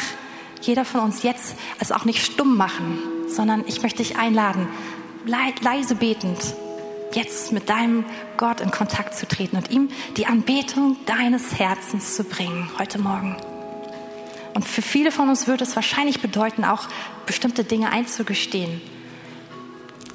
jeder 0.61 0.85
von 0.85 1.01
uns 1.01 1.23
jetzt 1.23 1.55
es 1.79 1.91
auch 1.91 2.05
nicht 2.05 2.23
stumm 2.23 2.57
machen, 2.57 2.99
sondern 3.27 3.63
ich 3.67 3.81
möchte 3.81 4.03
dich 4.03 4.17
einladen, 4.17 4.67
leise 5.25 5.95
betend, 5.95 6.39
jetzt 7.13 7.51
mit 7.51 7.69
deinem 7.69 8.05
Gott 8.37 8.61
in 8.61 8.71
Kontakt 8.71 9.15
zu 9.15 9.27
treten 9.27 9.57
und 9.57 9.69
ihm 9.69 9.89
die 10.17 10.25
Anbetung 10.25 10.97
deines 11.05 11.59
Herzens 11.59 12.15
zu 12.15 12.23
bringen 12.23 12.69
heute 12.79 12.99
Morgen. 12.99 13.35
Und 14.53 14.65
für 14.67 14.81
viele 14.81 15.11
von 15.11 15.29
uns 15.29 15.47
würde 15.47 15.63
es 15.63 15.75
wahrscheinlich 15.75 16.21
bedeuten, 16.21 16.65
auch 16.65 16.87
bestimmte 17.25 17.63
Dinge 17.63 17.91
einzugestehen. 17.91 18.81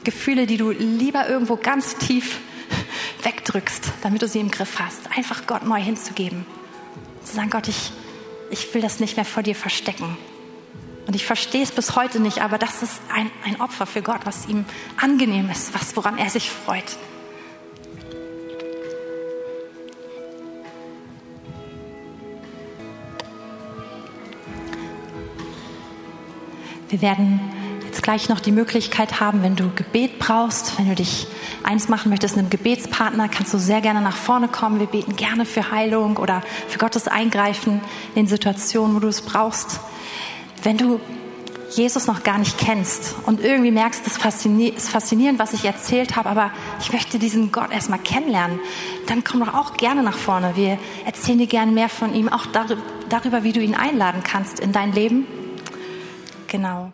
Gefühle, 0.05 0.47
die 0.47 0.57
du 0.57 0.71
lieber 0.71 1.29
irgendwo 1.29 1.57
ganz 1.57 1.97
tief 1.97 2.39
wegdrückst, 3.23 3.93
damit 4.03 4.23
du 4.23 4.29
sie 4.29 4.41
im 4.41 4.51
Griff 4.51 4.79
hast. 4.79 5.01
Einfach 5.17 5.47
Gott 5.47 5.65
neu 5.65 5.81
hinzugeben. 5.81 6.47
Zu 7.25 7.35
sagen, 7.35 7.51
Gott, 7.51 7.69
ich, 7.69 7.93
ich 8.51 8.73
will 8.75 8.83
das 8.83 9.01
nicht 9.01 9.17
mehr 9.17 9.25
vor 9.25 9.43
dir 9.43 9.55
verstecken. 9.55 10.17
Und 11.07 11.15
ich 11.15 11.25
verstehe 11.25 11.63
es 11.63 11.71
bis 11.71 11.95
heute 11.95 12.19
nicht, 12.19 12.43
aber 12.43 12.59
das 12.59 12.83
ist 12.83 13.01
ein, 13.15 13.31
ein 13.45 13.61
Opfer 13.61 13.87
für 13.87 14.03
Gott, 14.03 14.21
was 14.25 14.47
ihm 14.47 14.65
angenehm 15.01 15.49
ist, 15.51 15.73
was, 15.73 15.97
woran 15.97 16.19
er 16.19 16.31
sich 16.31 16.51
freut. 16.51 16.97
Wir 26.89 27.03
werden 27.03 27.41
jetzt 27.85 28.03
gleich 28.03 28.29
noch 28.29 28.41
die 28.41 28.53
Möglichkeit 28.53 29.21
haben, 29.21 29.43
wenn 29.43 29.55
du 29.55 29.71
Gebet 29.75 30.19
brauchst, 30.19 30.79
wenn 30.79 30.89
du 30.89 30.95
dich 30.95 31.27
eins 31.63 31.89
machen 31.89 32.11
möchtest, 32.11 32.37
einem 32.37 32.51
Gebetspartner, 32.51 33.29
kannst 33.29 33.53
du 33.55 33.59
sehr 33.59 33.81
gerne 33.81 34.01
nach 34.01 34.17
vorne 34.17 34.49
kommen. 34.49 34.81
Wir 34.81 34.87
beten 34.87 35.15
gerne 35.17 35.45
für 35.45 35.71
Heilung 35.71 36.17
oder 36.17 36.43
für 36.69 36.79
Gottes 36.79 37.07
Eingreifen 37.07 37.81
in 38.15 38.27
Situationen, 38.27 38.97
wo 38.97 39.01
du 39.01 39.09
es 39.09 39.23
brauchst. 39.23 39.81
Wenn 40.63 40.77
du 40.77 41.01
Jesus 41.71 42.07
noch 42.07 42.23
gar 42.23 42.39
nicht 42.39 42.59
kennst 42.59 43.17
und 43.27 43.41
irgendwie 43.41 43.71
merkst, 43.71 44.07
das 44.07 44.15
ist 44.15 44.23
faszinierend, 44.23 45.39
was 45.39 45.53
ich 45.53 45.65
erzählt 45.65 46.17
habe, 46.17 46.29
aber 46.29 46.53
ich 46.81 46.93
möchte 46.93 47.19
diesen 47.19 47.51
Gott 47.51 47.73
erstmal 47.73 47.99
kennenlernen, 47.99 48.61
dann 49.07 49.25
komm 49.25 49.41
doch 49.41 49.55
auch 49.55 49.77
gerne 49.77 50.03
nach 50.03 50.17
vorne. 50.17 50.53
Wir 50.55 50.79
erzählen 51.05 51.39
dir 51.39 51.49
gerne 51.49 51.73
mehr 51.73 51.89
von 51.89 52.15
ihm, 52.15 52.29
auch 52.29 52.47
darüber, 53.09 53.43
wie 53.43 53.53
du 53.53 53.61
ihn 53.61 53.75
einladen 53.75 54.23
kannst 54.23 54.61
in 54.61 54.73
dein 54.73 54.93
Leben. 54.93 55.27
Genau. 56.47 56.93